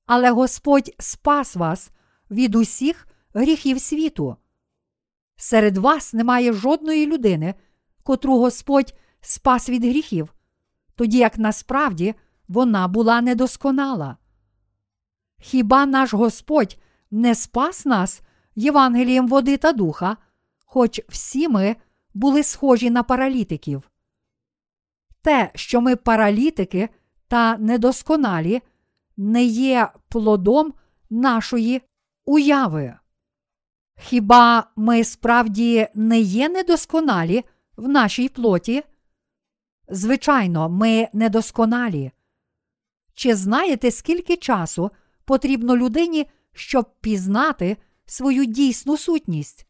але 0.07 0.31
Господь 0.31 0.95
спас 0.99 1.57
вас 1.57 1.91
від 2.31 2.55
усіх 2.55 3.09
гріхів 3.35 3.81
світу. 3.81 4.37
Серед 5.37 5.79
вас 5.79 6.14
немає 6.14 6.53
жодної 6.53 7.07
людини, 7.07 7.55
котру 8.03 8.39
Господь 8.39 8.95
спас 9.25 9.68
від 9.68 9.85
гріхів, 9.85 10.35
тоді 10.95 11.18
як 11.18 11.39
насправді 11.39 12.14
вона 12.49 12.89
була 12.89 13.20
недосконала. 13.20 14.16
Хіба 15.41 15.87
наш 15.87 16.14
Господь 16.14 16.79
не 17.11 17.35
спас 17.35 17.87
нас 17.87 18.22
Євангелієм 18.55 19.29
води 19.29 19.57
та 19.57 19.72
духа, 19.72 20.16
хоч 20.64 21.01
всі 21.09 21.49
ми 21.49 21.77
були 22.14 22.43
схожі 22.43 22.91
на 22.91 23.03
паралітиків? 23.03 23.91
Те, 25.22 25.51
що 25.55 25.81
ми 25.81 25.97
паралітики 25.97 26.89
та 27.29 27.59
недосконалі, 27.59 28.62
не 29.16 29.45
є 29.45 29.89
плодом 30.09 30.75
нашої 31.11 31.83
уяви. 32.25 32.95
Хіба 33.99 34.70
ми 34.77 35.05
справді 35.05 35.89
не 35.95 36.20
є 36.20 36.49
недосконалі 36.49 37.45
в 37.77 37.89
нашій 37.89 38.29
плоті? 38.29 38.83
Звичайно, 39.89 40.68
ми 40.68 41.09
недосконалі. 41.12 42.12
Чи 43.14 43.35
знаєте, 43.35 43.91
скільки 43.91 44.37
часу 44.37 44.91
потрібно 45.24 45.76
людині, 45.76 46.26
щоб 46.53 47.01
пізнати 47.01 47.76
свою 48.07 48.45
дійсну 48.45 48.97
сутність? 48.97 49.66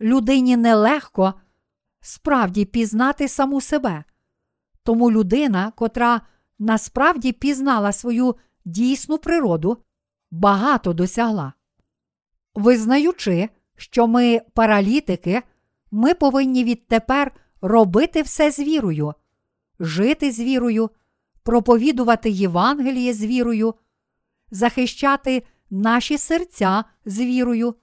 Людині 0.00 0.56
нелегко 0.56 1.34
справді 2.00 2.64
пізнати 2.64 3.28
саму 3.28 3.60
себе. 3.60 4.04
Тому 4.82 5.10
людина, 5.10 5.70
котра 5.76 6.20
насправді 6.58 7.32
пізнала 7.32 7.92
свою 7.92 8.36
дійсну 8.64 9.18
природу, 9.18 9.78
багато 10.30 10.92
досягла. 10.92 11.52
Визнаючи, 12.54 13.48
що 13.76 14.06
ми 14.06 14.40
паралітики, 14.54 15.42
ми 15.90 16.14
повинні 16.14 16.64
відтепер 16.64 17.32
робити 17.62 18.22
все 18.22 18.50
з 18.50 18.58
вірою, 18.58 19.14
жити 19.80 20.32
з 20.32 20.40
вірою, 20.40 20.90
проповідувати 21.42 22.30
Євангеліє 22.30 23.14
з 23.14 23.24
вірою, 23.24 23.74
захищати 24.50 25.42
наші 25.70 26.18
серця 26.18 26.84
з 27.04 27.20
вірою, 27.20 27.74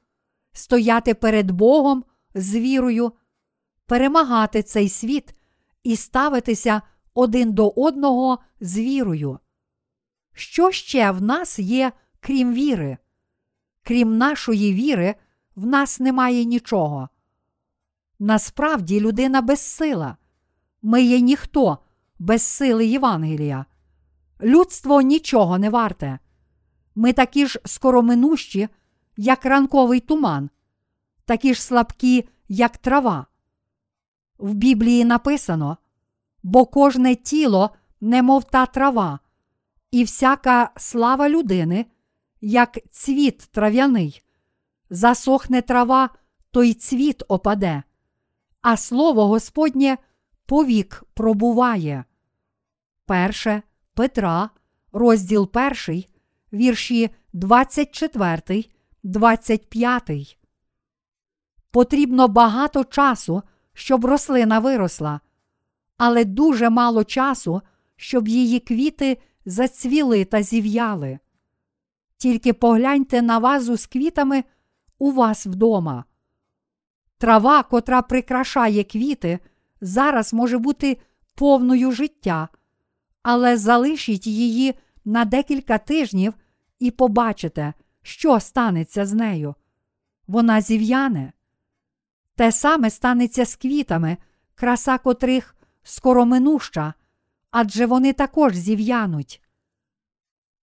стояти 0.54 1.14
перед 1.14 1.52
Богом 1.52 2.04
з 2.36 2.56
вірою, 2.56 3.12
перемагати 3.86 4.64
цей 4.64 4.90
світ 4.90 5.36
і 5.84 5.96
ставитися 5.96 6.82
один 7.14 7.54
до 7.54 7.70
одного 7.70 8.40
з 8.62 8.78
вірою. 8.78 9.40
Що 10.34 10.72
ще 10.72 11.12
в 11.12 11.22
нас 11.22 11.60
є, 11.60 11.92
крім 12.20 12.54
віри? 12.54 12.98
Крім 13.84 14.18
нашої 14.18 14.74
віри, 14.74 15.16
в 15.56 15.66
нас 15.66 16.00
немає 16.00 16.46
нічого. 16.46 17.10
Насправді 18.20 19.00
людина 19.00 19.42
безсила. 19.42 20.18
Ми 20.82 21.04
є 21.04 21.20
ніхто 21.20 21.78
без 22.20 22.42
сили 22.42 22.86
Євангелія. 22.86 23.66
Людство 24.42 25.02
нічого 25.02 25.58
не 25.58 25.70
варте. 25.70 26.20
Ми 26.96 27.14
такі 27.14 27.48
ж 27.48 27.60
скороминущі, 27.66 28.70
як 29.18 29.46
ранковий 29.46 30.00
туман, 30.00 30.50
такі 31.26 31.54
ж 31.54 31.64
слабкі, 31.64 32.30
як 32.48 32.78
трава. 32.78 33.26
В 34.38 34.54
Біблії 34.54 35.06
написано, 35.06 35.78
бо 36.44 36.66
кожне 36.66 37.16
тіло, 37.16 37.70
немов 38.02 38.44
та 38.44 38.66
трава, 38.66 39.20
і 39.92 40.04
всяка 40.04 40.72
слава 40.78 41.30
людини, 41.30 41.86
як 42.42 42.78
цвіт 42.92 43.38
трав'яний, 43.38 44.24
засохне 44.90 45.62
трава, 45.62 46.10
то 46.52 46.64
й 46.64 46.74
цвіт 46.74 47.24
опаде, 47.28 47.84
а 48.62 48.78
слово 48.78 49.28
Господнє 49.28 49.97
повік 50.45 51.03
пробуває. 51.14 52.03
Перше 53.05 53.62
Петра, 53.93 54.49
розділ 54.91 55.49
1, 55.88 56.03
вірші 56.53 57.10
24, 57.34 58.66
25. 59.03 60.38
Потрібно 61.72 62.28
багато 62.28 62.84
часу, 62.84 63.41
щоб 63.74 64.05
рослина 64.05 64.60
виросла, 64.60 65.20
але 65.97 66.26
дуже 66.26 66.70
мало 66.70 67.03
часу, 67.03 67.62
щоб 67.95 68.28
її 68.28 68.60
квіти 68.60 69.18
зацвіли 69.45 70.26
та 70.26 70.43
зів'яли. 70.43 71.20
Тільки 72.18 72.53
погляньте 72.53 73.22
на 73.22 73.38
вазу 73.38 73.78
з 73.78 73.86
квітами 73.86 74.43
у 74.99 75.12
вас 75.12 75.45
вдома. 75.45 76.05
Трава, 77.20 77.64
котра 77.64 78.02
прикрашає 78.02 78.84
квіти, 78.84 79.40
зараз 79.82 80.34
може 80.34 80.58
бути 80.58 80.98
повною 81.36 81.92
життя, 81.92 82.50
але 83.24 83.58
залишіть 83.58 84.28
її 84.28 84.76
на 85.06 85.26
декілька 85.26 85.78
тижнів 85.78 86.34
і 86.80 86.92
побачите, 86.92 87.74
що 88.02 88.40
станеться 88.40 89.06
з 89.06 89.14
нею. 89.14 89.56
Вона 90.28 90.62
зів'яне. 90.62 91.34
Те 92.36 92.52
саме 92.52 92.90
станеться 92.90 93.46
з 93.46 93.56
квітами, 93.56 94.18
краса 94.56 94.98
котрих 94.98 95.56
скороминуща, 95.84 96.94
адже 97.52 97.86
вони 97.86 98.14
також 98.14 98.56
зів'януть. 98.56 99.42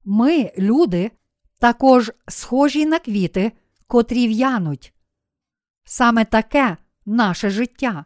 Ми, 0.05 0.53
люди, 0.59 1.11
також 1.59 2.13
схожі 2.29 2.87
на 2.87 2.99
квіти, 2.99 3.53
котрі 3.87 4.29
в'януть. 4.29 4.93
Саме 5.89 6.25
таке 6.25 6.77
наше 7.07 7.51
життя. 7.51 8.05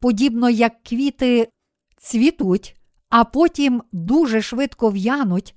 Подібно 0.00 0.50
як 0.50 0.82
квіти 0.82 1.48
цвітуть, 1.96 2.76
а 3.08 3.24
потім 3.24 3.82
дуже 3.92 4.42
швидко 4.42 4.90
в'януть, 4.90 5.56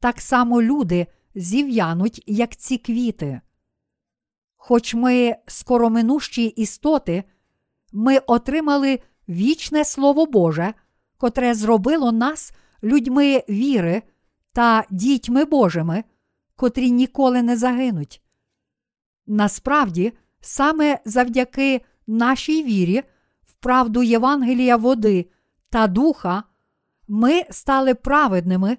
так 0.00 0.20
само 0.20 0.62
люди 0.62 1.06
зів'януть, 1.34 2.22
як 2.26 2.56
ці 2.56 2.78
квіти. 2.78 3.40
Хоч 4.56 4.94
ми 4.94 5.36
скороминущі 5.46 6.44
істоти, 6.46 7.24
ми 7.92 8.18
отримали 8.18 9.00
вічне 9.28 9.84
Слово 9.84 10.26
Боже, 10.26 10.74
котре 11.16 11.54
зробило 11.54 12.12
нас 12.12 12.52
людьми 12.82 13.44
віри 13.48 14.02
та 14.52 14.84
дітьми 14.90 15.44
Божими, 15.44 16.04
котрі 16.56 16.90
ніколи 16.90 17.42
не 17.42 17.56
загинуть. 17.56 18.22
Насправді, 19.26 20.12
саме 20.40 20.98
завдяки 21.04 21.80
нашій 22.06 22.62
вірі, 22.62 23.02
в 23.46 23.54
правду 23.54 24.02
Євангелія 24.02 24.76
води 24.76 25.26
та 25.70 25.86
духа, 25.86 26.42
ми 27.08 27.42
стали 27.50 27.94
праведними 27.94 28.78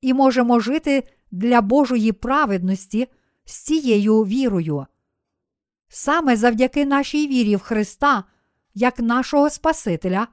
і 0.00 0.14
можемо 0.14 0.60
жити 0.60 1.08
для 1.30 1.60
Божої 1.60 2.12
праведності 2.12 3.08
з 3.44 3.58
цією 3.58 4.22
вірою. 4.22 4.86
Саме 5.88 6.36
завдяки 6.36 6.86
нашій 6.86 7.26
вірі 7.26 7.56
в 7.56 7.60
Христа, 7.60 8.24
як 8.74 8.98
нашого 8.98 9.50
Спасителя, 9.50 10.28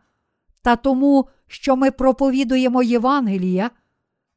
та 0.61 0.75
тому, 0.75 1.27
що 1.47 1.75
ми 1.75 1.91
проповідуємо 1.91 2.83
Євангелія, 2.83 3.71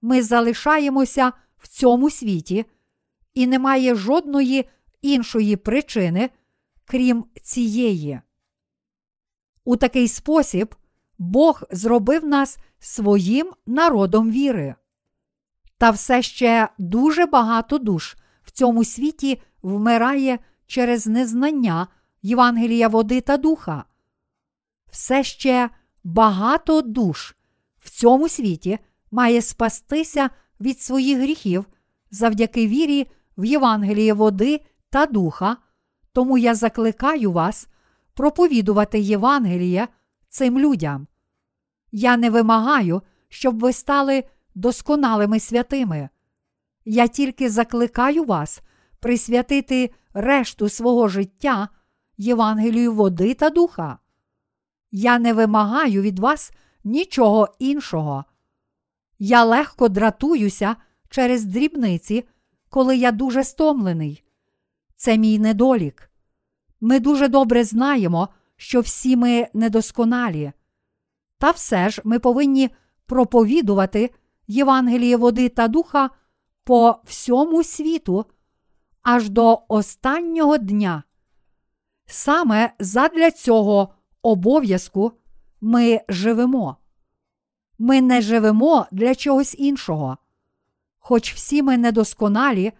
ми 0.03 0.23
залишаємося 0.23 1.33
в 1.57 1.69
цьому 1.69 2.11
світі, 2.11 2.65
і 3.35 3.47
немає 3.47 3.95
жодної 3.95 4.69
іншої 5.03 5.57
причини, 5.57 6.31
крім 6.85 7.25
цієї. 7.43 8.21
У 9.65 9.77
такий 9.77 10.09
спосіб 10.09 10.75
Бог 11.19 11.63
зробив 11.71 12.25
нас 12.25 12.59
своїм 12.79 13.53
народом 13.67 14.31
віри. 14.31 14.75
Та 15.79 15.91
все 15.91 16.23
ще 16.23 16.69
дуже 16.79 17.27
багато 17.27 17.79
душ 17.79 18.17
в 18.43 18.51
цьому 18.51 18.85
світі 18.85 19.43
вмирає 19.63 20.39
через 20.67 21.07
незнання 21.07 21.87
Євангелія 22.23 22.89
води 22.89 23.21
та 23.21 23.37
духа. 23.37 23.85
Все 24.91 25.25
ще 25.25 25.71
багато 26.05 26.83
душ 26.83 27.35
в 27.79 27.91
цьому 27.91 28.29
світі 28.29 28.79
має 29.11 29.43
спастися 29.43 30.31
від 30.61 30.81
своїх 30.81 31.19
гріхів 31.19 31.67
завдяки 32.11 32.67
вірі 32.67 33.11
в 33.37 33.45
Євангеліє 33.45 34.13
води 34.13 34.61
та 34.91 35.07
духа, 35.07 35.57
тому 36.13 36.39
я 36.39 36.55
закликаю 36.55 37.33
вас 37.33 37.69
проповідувати 38.15 38.99
Євангеліє 38.99 39.89
цим 40.29 40.59
людям. 40.59 41.07
Я 41.93 42.17
не 42.17 42.31
вимагаю, 42.31 43.03
щоб 43.29 43.61
ви 43.61 43.73
стали 43.73 44.25
досконалими 44.55 45.41
святими. 45.41 46.09
Я 46.85 47.07
тільки 47.09 47.51
закликаю 47.51 48.25
вас 48.25 48.63
присвятити 49.01 49.91
решту 50.15 50.69
свого 50.69 51.09
життя 51.09 51.69
Євангелію 52.17 52.93
води 52.93 53.35
та 53.35 53.51
духа. 53.51 53.99
Я 54.91 55.19
не 55.19 55.33
вимагаю 55.33 56.03
від 56.03 56.19
вас 56.19 56.53
нічого 56.85 57.49
іншого. 57.59 58.25
Я 59.19 59.45
легко 59.45 59.89
дратуюся 59.89 60.77
через 61.09 61.45
дрібниці, 61.45 62.25
коли 62.69 62.97
я 62.97 63.13
дуже 63.13 63.45
стомлений. 63.45 64.25
Це 64.99 65.19
мій 65.19 65.39
недолік. 65.39 66.11
Ми 66.81 67.01
дуже 67.01 67.29
добре 67.29 67.65
знаємо, 67.65 68.29
що 68.57 68.81
всі 68.81 69.17
ми 69.17 69.49
недосконалі. 69.55 70.53
Та 71.39 71.51
все 71.51 71.91
ж 71.91 72.03
ми 72.05 72.19
повинні 72.19 72.71
проповідувати 73.07 74.11
Євангеліє 74.47 75.17
води 75.17 75.49
та 75.49 75.69
духа 75.69 76.11
по 76.65 76.97
всьому 77.05 77.65
світу 77.65 78.25
аж 79.03 79.29
до 79.29 79.63
останнього 79.69 80.59
дня. 80.59 81.03
Саме 82.07 82.73
задля 82.79 83.31
цього 83.31 83.95
обов'язку 84.23 85.13
ми 85.61 86.01
живемо. 86.09 86.77
Ми 87.79 88.01
не 88.01 88.23
живемо 88.23 88.87
для 88.93 89.15
чогось 89.15 89.55
іншого. 89.59 90.19
Хоч 90.99 91.35
всі 91.35 91.63
ми 91.63 91.79
недосконалі, 91.79 92.73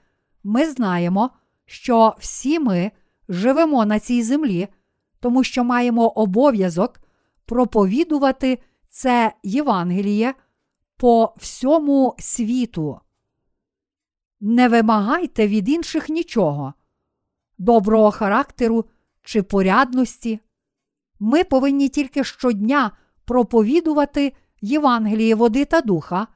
ми 0.45 0.71
знаємо, 0.71 1.31
що 1.71 2.15
всі 2.19 2.59
ми 2.59 2.91
живемо 3.29 3.85
на 3.85 3.99
цій 3.99 4.23
землі, 4.23 4.69
тому 5.21 5.45
що 5.45 5.65
маємо 5.65 6.09
обов'язок 6.09 7.01
проповідувати 7.47 8.59
це 8.89 9.33
Євангеліє 9.43 10.35
по 10.97 11.35
всьому 11.37 12.15
світу. 12.19 13.01
Не 14.41 14.69
вимагайте 14.69 15.49
від 15.49 15.69
інших 15.69 16.09
нічого, 16.09 16.75
доброго 17.59 18.11
характеру 18.11 18.85
чи 19.23 19.43
порядності. 19.43 20.41
Ми 21.21 21.45
повинні 21.45 21.89
тільки 21.89 22.25
щодня 22.25 22.91
проповідувати 23.25 24.33
Євангеліє 24.61 25.35
води 25.35 25.65
та 25.65 25.81
духа 25.81 26.27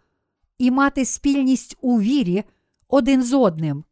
і 0.58 0.70
мати 0.70 1.04
спільність 1.04 1.76
у 1.80 2.00
вірі 2.00 2.44
один 2.88 3.22
з 3.22 3.32
одним. 3.32 3.84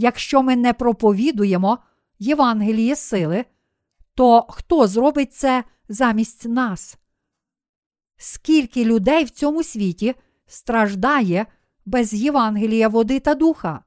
Якщо 0.00 0.42
ми 0.42 0.56
не 0.56 0.72
проповідуємо 0.72 1.78
Євангеліє 2.18 2.96
сили, 2.96 3.44
то 4.14 4.46
хто 4.48 4.86
зробить 4.86 5.34
це 5.34 5.64
замість 5.88 6.48
нас? 6.48 6.98
Скільки 8.16 8.84
людей 8.84 9.24
в 9.24 9.30
цьому 9.30 9.62
світі 9.62 10.14
страждає 10.46 11.46
без 11.86 12.14
Євангелія 12.14 12.88
води 12.88 13.20
та 13.20 13.34
духа? 13.34 13.84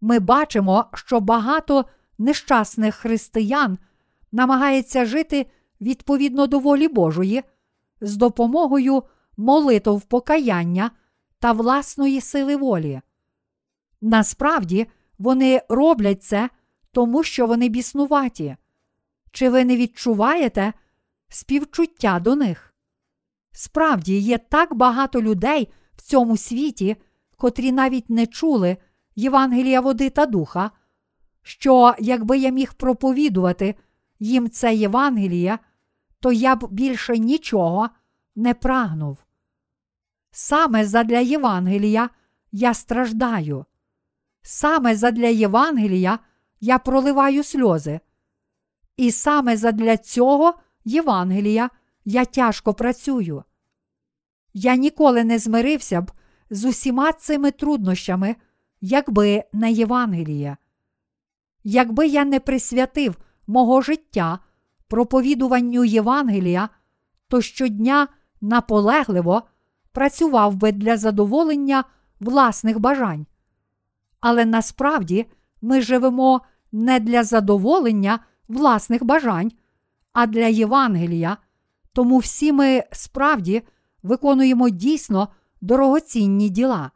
Ми 0.00 0.18
бачимо, 0.18 0.84
що 0.94 1.20
багато 1.20 1.84
нещасних 2.18 2.94
християн 2.94 3.78
намагається 4.32 5.04
жити 5.04 5.46
відповідно 5.80 6.46
до 6.46 6.58
волі 6.58 6.88
Божої 6.88 7.42
з 8.00 8.16
допомогою 8.16 9.02
молитов 9.36 10.02
покаяння 10.02 10.90
та 11.38 11.52
власної 11.52 12.20
сили 12.20 12.56
волі. 12.56 13.00
Насправді 14.00 14.86
вони 15.18 15.62
роблять 15.68 16.22
це, 16.22 16.50
тому 16.92 17.22
що 17.22 17.46
вони 17.46 17.68
біснуваті. 17.68 18.56
Чи 19.32 19.50
ви 19.50 19.64
не 19.64 19.76
відчуваєте 19.76 20.72
співчуття 21.28 22.20
до 22.20 22.36
них? 22.36 22.74
Справді 23.52 24.18
є 24.18 24.38
так 24.38 24.74
багато 24.74 25.22
людей 25.22 25.68
в 25.96 26.02
цьому 26.02 26.36
світі, 26.36 26.96
котрі 27.36 27.72
навіть 27.72 28.10
не 28.10 28.26
чули 28.26 28.76
Євангелія 29.16 29.80
води 29.80 30.10
та 30.10 30.26
духа, 30.26 30.70
що 31.42 31.94
якби 31.98 32.38
я 32.38 32.50
міг 32.50 32.74
проповідувати 32.74 33.74
їм 34.18 34.50
це 34.50 34.74
Євангеліє, 34.74 35.58
то 36.20 36.32
я 36.32 36.56
б 36.56 36.68
більше 36.70 37.18
нічого 37.18 37.88
не 38.36 38.54
прагнув. 38.54 39.18
Саме 40.30 40.84
задля 40.84 41.18
Євангелія 41.18 42.10
я 42.52 42.74
страждаю. 42.74 43.64
Саме 44.50 44.96
задля 44.96 45.26
Євангелія 45.26 46.18
я 46.60 46.78
проливаю 46.78 47.44
сльози. 47.44 48.00
І 48.96 49.10
саме 49.10 49.56
задля 49.56 49.96
цього 49.96 50.54
Євангелія 50.84 51.70
я 52.04 52.24
тяжко 52.24 52.74
працюю. 52.74 53.44
Я 54.54 54.76
ніколи 54.76 55.24
не 55.24 55.38
змирився 55.38 56.00
б 56.00 56.12
з 56.50 56.64
усіма 56.64 57.12
цими 57.12 57.50
труднощами, 57.50 58.36
якби 58.80 59.44
не 59.52 59.72
Євангелія. 59.72 60.56
Якби 61.64 62.06
я 62.06 62.24
не 62.24 62.40
присвятив 62.40 63.16
мого 63.46 63.82
життя 63.82 64.38
проповідуванню 64.86 65.84
Євангелія, 65.84 66.68
то 67.28 67.40
щодня 67.40 68.08
наполегливо 68.40 69.42
працював 69.92 70.54
би 70.54 70.72
для 70.72 70.96
задоволення 70.96 71.84
власних 72.20 72.78
бажань. 72.78 73.26
Але 74.20 74.44
насправді 74.44 75.26
ми 75.62 75.80
живемо 75.80 76.40
не 76.72 77.00
для 77.00 77.24
задоволення 77.24 78.18
власних 78.48 79.04
бажань, 79.04 79.52
а 80.12 80.26
для 80.26 80.46
Євангелія, 80.46 81.36
тому 81.92 82.18
всі 82.18 82.52
ми 82.52 82.84
справді 82.92 83.62
виконуємо 84.02 84.68
дійсно 84.68 85.28
дорогоцінні 85.60 86.48
діла. 86.48 86.90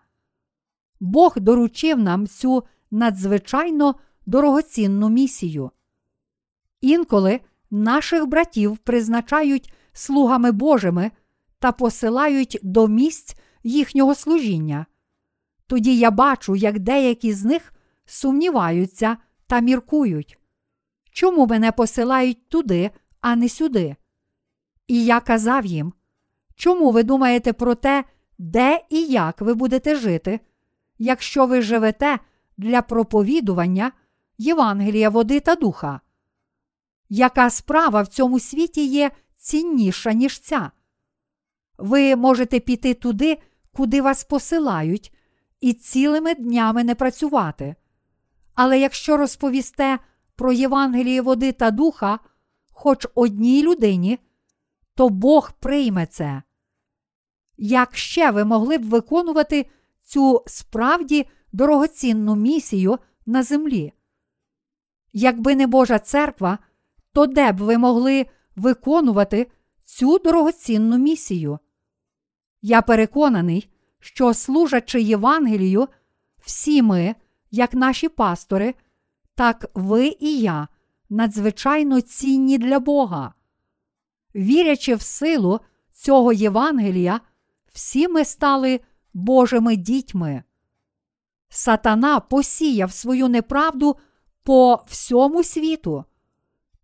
Бог 1.00 1.34
доручив 1.36 1.98
нам 1.98 2.26
цю 2.26 2.64
надзвичайно 2.90 3.94
дорогоцінну 4.26 5.08
місію. 5.08 5.70
Інколи 6.80 7.40
наших 7.70 8.26
братів 8.26 8.78
призначають 8.78 9.74
слугами 9.92 10.52
Божими 10.52 11.10
та 11.58 11.72
посилають 11.72 12.58
до 12.62 12.88
місць 12.88 13.36
їхнього 13.62 14.14
служіння. 14.14 14.86
Тоді 15.72 15.98
я 15.98 16.10
бачу, 16.10 16.56
як 16.56 16.78
деякі 16.78 17.32
з 17.32 17.44
них 17.44 17.72
сумніваються 18.06 19.16
та 19.46 19.60
міркують. 19.60 20.38
Чому 21.10 21.46
мене 21.46 21.72
посилають 21.72 22.48
туди, 22.48 22.90
а 23.20 23.36
не 23.36 23.48
сюди? 23.48 23.96
І 24.86 25.04
я 25.04 25.20
казав 25.20 25.66
їм, 25.66 25.92
чому 26.54 26.90
ви 26.90 27.02
думаєте 27.02 27.52
про 27.52 27.74
те, 27.74 28.04
де 28.38 28.80
і 28.90 29.04
як 29.04 29.40
ви 29.40 29.54
будете 29.54 29.96
жити, 29.96 30.40
якщо 30.98 31.46
ви 31.46 31.62
живете 31.62 32.18
для 32.56 32.82
проповідування 32.82 33.92
Євангелія 34.38 35.08
води 35.08 35.40
та 35.40 35.54
духа? 35.54 36.00
Яка 37.08 37.50
справа 37.50 38.02
в 38.02 38.08
цьому 38.08 38.40
світі 38.40 38.86
є 38.86 39.10
цінніша, 39.36 40.12
ніж 40.12 40.40
ця? 40.40 40.70
Ви 41.78 42.16
можете 42.16 42.60
піти 42.60 42.94
туди, 42.94 43.38
куди 43.72 44.02
вас 44.02 44.24
посилають, 44.24 45.12
і 45.62 45.72
цілими 45.72 46.34
днями 46.34 46.84
не 46.84 46.94
працювати. 46.94 47.74
Але 48.54 48.80
якщо 48.80 49.16
розповісте 49.16 49.98
про 50.36 50.52
Євангеліє 50.52 51.22
води 51.22 51.52
та 51.52 51.70
духа 51.70 52.18
хоч 52.70 53.06
одній 53.14 53.62
людині, 53.62 54.18
то 54.94 55.08
Бог 55.08 55.52
прийме 55.52 56.06
це. 56.06 56.42
Як 57.56 57.96
ще 57.96 58.30
ви 58.30 58.44
могли 58.44 58.78
б 58.78 58.84
виконувати 58.84 59.66
цю 60.02 60.42
справді 60.46 61.26
дорогоцінну 61.52 62.36
місію 62.36 62.98
на 63.26 63.42
землі? 63.42 63.92
Якби 65.12 65.56
не 65.56 65.66
Божа 65.66 65.98
церква, 65.98 66.58
то 67.12 67.26
де 67.26 67.52
б 67.52 67.56
ви 67.56 67.78
могли 67.78 68.26
виконувати 68.56 69.50
цю 69.84 70.18
дорогоцінну 70.18 70.98
місію? 70.98 71.58
Я 72.62 72.82
переконаний, 72.82 73.71
що 74.02 74.34
служачи 74.34 75.00
Євангелію, 75.02 75.88
всі 76.44 76.82
ми, 76.82 77.14
як 77.50 77.74
наші 77.74 78.08
пастори, 78.08 78.74
так 79.34 79.70
ви 79.74 80.16
і 80.20 80.38
я 80.40 80.68
надзвичайно 81.10 82.00
цінні 82.00 82.58
для 82.58 82.78
Бога. 82.78 83.34
Вірячи 84.34 84.94
в 84.94 85.02
силу 85.02 85.60
цього 85.92 86.32
Євангелія, 86.32 87.20
всі 87.72 88.08
ми 88.08 88.24
стали 88.24 88.80
Божими 89.14 89.76
дітьми. 89.76 90.42
Сатана 91.48 92.20
посіяв 92.20 92.92
свою 92.92 93.28
неправду 93.28 93.96
по 94.42 94.84
всьому 94.86 95.44
світу. 95.44 96.04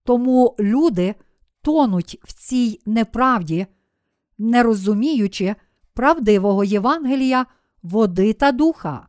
Тому 0.04 0.56
люди 0.60 1.14
тонуть 1.62 2.20
в 2.22 2.32
цій 2.32 2.80
неправді, 2.86 3.66
не 4.38 4.62
розуміючи 4.62 5.54
правдивого 5.98 6.64
Євангелія, 6.64 7.46
води 7.82 8.32
та 8.32 8.52
духа. 8.52 9.08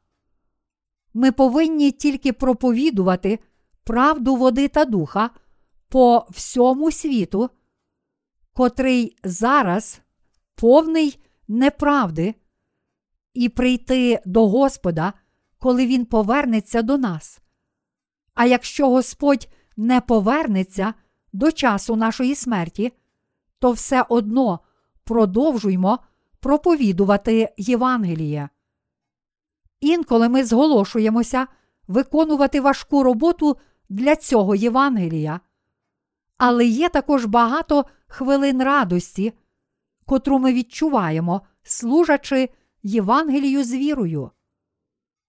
Ми 1.13 1.31
повинні 1.31 1.91
тільки 1.91 2.33
проповідувати 2.33 3.39
правду 3.83 4.35
води 4.35 4.67
та 4.67 4.85
духа 4.85 5.29
по 5.89 6.27
всьому 6.29 6.91
світу, 6.91 7.49
котрий 8.53 9.17
зараз 9.23 10.01
повний 10.55 11.19
неправди, 11.47 12.35
і 13.33 13.49
прийти 13.49 14.19
до 14.25 14.47
Господа, 14.47 15.13
коли 15.59 15.85
Він 15.85 16.05
повернеться 16.05 16.81
до 16.81 16.97
нас. 16.97 17.41
А 18.33 18.45
якщо 18.45 18.89
Господь 18.89 19.47
не 19.77 20.01
повернеться 20.01 20.93
до 21.33 21.51
часу 21.51 21.95
нашої 21.95 22.35
смерті, 22.35 22.93
то 23.59 23.71
все 23.71 24.05
одно 24.09 24.59
продовжуймо 25.03 25.99
проповідувати 26.39 27.53
Євангеліє. 27.57 28.49
Інколи 29.79 30.29
ми 30.29 30.43
зголошуємося 30.43 31.47
виконувати 31.87 32.61
важку 32.61 33.03
роботу 33.03 33.57
для 33.89 34.15
цього 34.15 34.55
Євангелія. 34.55 35.39
Але 36.37 36.65
є 36.65 36.89
також 36.89 37.25
багато 37.25 37.85
хвилин 38.07 38.63
радості, 38.63 39.33
котру 40.05 40.39
ми 40.39 40.53
відчуваємо, 40.53 41.41
служачи 41.63 42.49
Євангелію 42.83 43.63
з 43.63 43.73
вірою. 43.73 44.31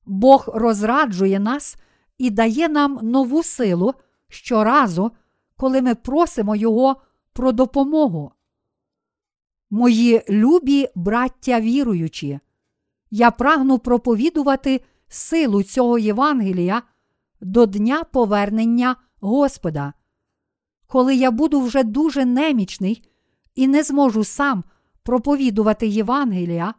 Бог 0.07 0.45
розраджує 0.55 1.41
нас 1.41 1.77
і 2.19 2.31
дає 2.31 2.69
нам 2.69 2.99
нову 3.03 3.43
силу 3.43 3.95
щоразу, 4.29 5.13
коли 5.57 5.83
ми 5.83 5.95
просимо 5.95 6.57
Його 6.57 6.97
про 7.33 7.53
допомогу. 7.53 8.33
Мої 9.71 10.23
любі 10.29 10.89
браття 10.95 11.61
віруючі, 11.61 12.41
я 13.11 13.31
прагну 13.31 13.79
проповідувати 13.79 14.81
силу 15.09 15.63
цього 15.63 15.99
Євангелія 15.99 16.83
до 17.41 17.67
дня 17.67 18.05
повернення 18.05 18.97
Господа. 19.21 19.93
коли 20.87 21.15
я 21.15 21.31
буду 21.31 21.61
вже 21.61 21.85
дуже 21.85 22.25
немічний 22.25 23.03
і 23.55 23.69
не 23.69 23.83
зможу 23.83 24.25
сам 24.25 24.65
проповідувати 25.03 25.87
Євангелія, 25.87 26.75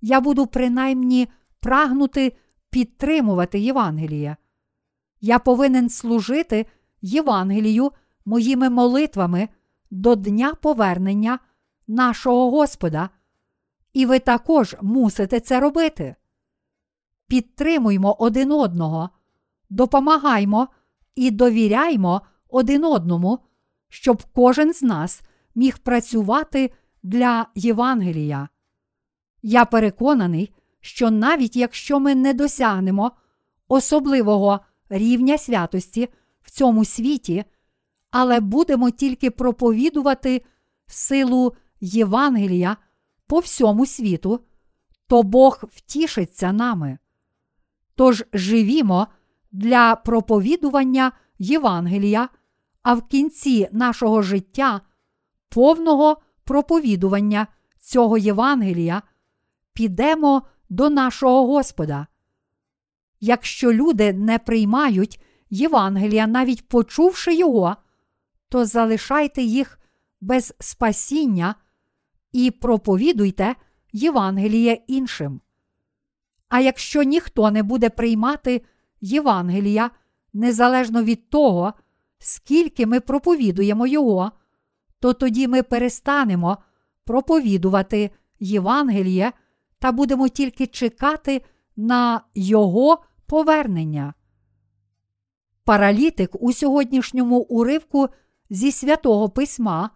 я 0.00 0.20
буду 0.20 0.46
принаймні 0.46 1.28
прагнути 1.60 2.36
підтримувати 2.70 3.58
Євангеліє. 3.58 4.36
Я 5.20 5.38
повинен 5.38 5.88
служити 5.88 6.66
Євангелію 7.02 7.92
моїми 8.24 8.70
молитвами 8.70 9.48
до 9.90 10.14
Дня 10.14 10.54
повернення 10.54 11.38
нашого 11.88 12.50
Господа, 12.50 13.10
і 13.92 14.06
ви 14.06 14.18
також 14.18 14.76
мусите 14.82 15.40
це 15.40 15.60
робити. 15.60 16.14
Підтримуймо 17.26 18.16
один 18.18 18.52
одного, 18.52 19.10
допомагаймо 19.70 20.68
і 21.14 21.30
довіряймо 21.30 22.22
один 22.48 22.84
одному, 22.84 23.38
щоб 23.88 24.22
кожен 24.34 24.72
з 24.72 24.82
нас 24.82 25.22
міг 25.54 25.78
працювати 25.78 26.70
для 27.02 27.46
Євангелія. 27.54 28.48
Я 29.42 29.64
переконаний, 29.64 30.52
що 30.80 31.10
навіть 31.10 31.56
якщо 31.56 32.00
ми 32.00 32.14
не 32.14 32.34
досягнемо 32.34 33.12
особливого 33.68 34.60
рівня 34.88 35.38
святості 35.38 36.08
в 36.42 36.50
цьому 36.50 36.84
світі, 36.84 37.44
але 38.10 38.40
будемо 38.40 38.90
тільки 38.90 39.30
проповідувати 39.30 40.42
силу 40.86 41.54
Євангелія 41.80 42.76
по 43.26 43.38
всьому 43.38 43.86
світу, 43.86 44.40
то 45.06 45.22
Бог 45.22 45.64
втішиться 45.68 46.52
нами. 46.52 46.98
Тож 47.94 48.24
живімо 48.32 49.06
для 49.52 49.96
проповідування 49.96 51.12
Євангелія, 51.38 52.28
а 52.82 52.94
в 52.94 53.08
кінці 53.08 53.68
нашого 53.72 54.22
життя, 54.22 54.80
повного 55.48 56.16
проповідування 56.44 57.46
цього 57.80 58.18
Євангелія, 58.18 59.02
підемо 59.72 60.42
до 60.68 60.90
нашого 60.90 61.46
Господа. 61.46 62.06
Якщо 63.20 63.72
люди 63.72 64.12
не 64.12 64.38
приймають 64.38 65.22
Євангелія, 65.50 66.26
навіть 66.26 66.68
почувши 66.68 67.34
його, 67.34 67.76
то 68.48 68.64
залишайте 68.64 69.42
їх 69.42 69.78
без 70.20 70.54
спасіння 70.60 71.54
і 72.36 72.50
проповідуйте 72.50 73.54
Євангеліє 73.92 74.78
іншим. 74.86 75.40
А 76.48 76.60
якщо 76.60 77.02
ніхто 77.02 77.50
не 77.50 77.62
буде 77.62 77.90
приймати 77.90 78.62
Євангелія, 79.00 79.90
незалежно 80.32 81.02
від 81.02 81.30
того, 81.30 81.72
скільки 82.18 82.86
ми 82.86 83.00
проповідуємо 83.00 83.86
Його, 83.86 84.32
то 85.00 85.12
тоді 85.12 85.48
ми 85.48 85.62
перестанемо 85.62 86.58
проповідувати 87.04 88.10
Євангеліє 88.40 89.32
та 89.78 89.92
будемо 89.92 90.28
тільки 90.28 90.66
чекати 90.66 91.42
на 91.76 92.20
Його 92.34 93.02
повернення. 93.26 94.14
Паралітик 95.64 96.42
у 96.42 96.52
сьогоднішньому 96.52 97.38
уривку 97.38 98.08
зі 98.50 98.72
святого 98.72 99.28
письма 99.28 99.90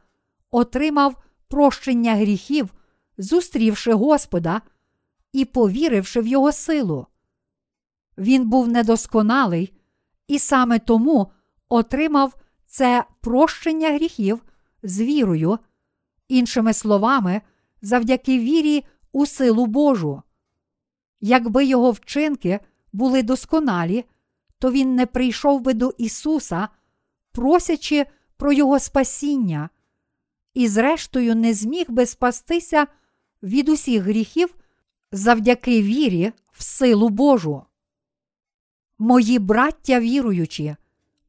отримав 0.51 1.17
прощення 1.51 2.15
гріхів, 2.15 2.75
зустрівши 3.19 3.93
Господа 3.93 4.63
і 5.33 5.45
повіривши 5.45 6.21
в 6.21 6.27
Його 6.27 6.53
силу. 6.53 7.07
Він 8.19 8.49
був 8.49 8.69
недосконалий 8.69 9.73
і 10.29 10.39
саме 10.39 10.79
тому 10.79 11.33
отримав 11.69 12.35
це 12.67 13.05
прощення 13.21 13.93
гріхів 13.93 14.43
з 14.83 15.01
вірою, 15.01 15.59
іншими 16.29 16.73
словами, 16.73 17.41
завдяки 17.83 18.39
вірі 18.39 18.85
у 19.13 19.27
силу 19.27 19.67
Божу. 19.67 20.23
Якби 21.21 21.65
його 21.65 21.91
вчинки 21.91 22.61
були 22.93 23.23
досконалі, 23.23 24.05
то 24.59 24.73
він 24.73 24.95
не 24.95 25.07
прийшов 25.07 25.61
би 25.61 25.75
до 25.75 25.95
Ісуса, 25.99 26.69
просячи 27.33 28.07
про 28.37 28.53
Його 28.53 28.79
спасіння, 28.79 29.71
і, 30.55 30.69
зрештою, 30.69 31.35
не 31.35 31.55
зміг 31.55 31.87
би 31.89 32.07
спастися 32.07 32.87
від 33.43 33.69
усіх 33.69 34.03
гріхів 34.03 34.55
завдяки 35.13 35.83
вірі 35.83 36.33
в 36.53 36.63
силу 36.63 37.09
Божу. 37.09 37.63
Мої 38.99 39.39
браття 39.39 40.01
віруючі, 40.01 40.77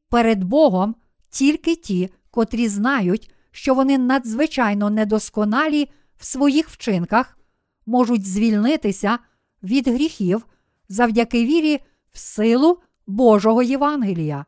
перед 0.08 0.44
Богом 0.44 0.94
тільки 1.30 1.76
ті, 1.76 2.10
котрі 2.30 2.68
знають, 2.68 3.34
що 3.50 3.74
вони 3.74 3.98
надзвичайно 3.98 4.90
недосконалі 4.90 5.88
в 6.16 6.24
своїх 6.24 6.68
вчинках, 6.68 7.38
можуть 7.86 8.26
звільнитися 8.26 9.18
від 9.62 9.88
гріхів 9.88 10.46
завдяки 10.88 11.44
вірі 11.44 11.80
в 12.12 12.18
силу 12.18 12.78
Божого 13.06 13.62
Євангелія. 13.62 14.44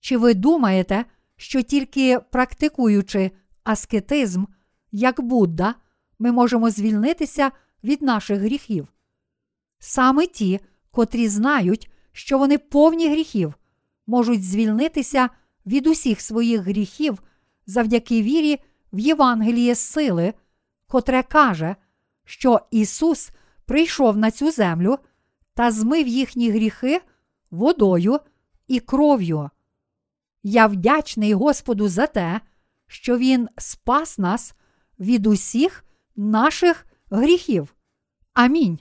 Чи 0.00 0.16
ви 0.16 0.34
думаєте, 0.34 1.04
що 1.36 1.62
тільки 1.62 2.20
практикуючи 2.30 3.30
аскетизм, 3.64 4.44
як 4.92 5.20
Будда, 5.20 5.74
ми 6.18 6.32
можемо 6.32 6.70
звільнитися 6.70 7.50
від 7.84 8.02
наших 8.02 8.38
гріхів? 8.38 8.88
Саме 9.78 10.26
ті, 10.26 10.60
котрі 10.90 11.28
знають, 11.28 11.90
що 12.12 12.38
вони 12.38 12.58
повні 12.58 13.10
гріхів, 13.10 13.54
можуть 14.06 14.44
звільнитися 14.44 15.28
від 15.66 15.86
усіх 15.86 16.20
своїх 16.20 16.60
гріхів 16.60 17.22
завдяки 17.66 18.22
вірі 18.22 18.58
в 18.92 18.98
Євангеліє 18.98 19.74
сили, 19.74 20.34
котре 20.86 21.22
каже, 21.22 21.76
що 22.24 22.60
Ісус 22.70 23.30
прийшов 23.64 24.16
на 24.16 24.30
цю 24.30 24.50
землю 24.50 24.98
та 25.54 25.70
змив 25.70 26.08
їхні 26.08 26.50
гріхи 26.50 27.00
водою 27.50 28.20
і 28.68 28.80
кров'ю. 28.80 29.50
Я 30.42 30.66
вдячний 30.66 31.34
Господу 31.34 31.88
за 31.88 32.06
те, 32.06 32.40
що 32.92 33.18
Він 33.18 33.48
спас 33.58 34.18
нас 34.18 34.54
від 34.98 35.26
усіх 35.26 35.84
наших 36.16 36.86
гріхів. 37.10 37.74
Амінь. 38.34 38.78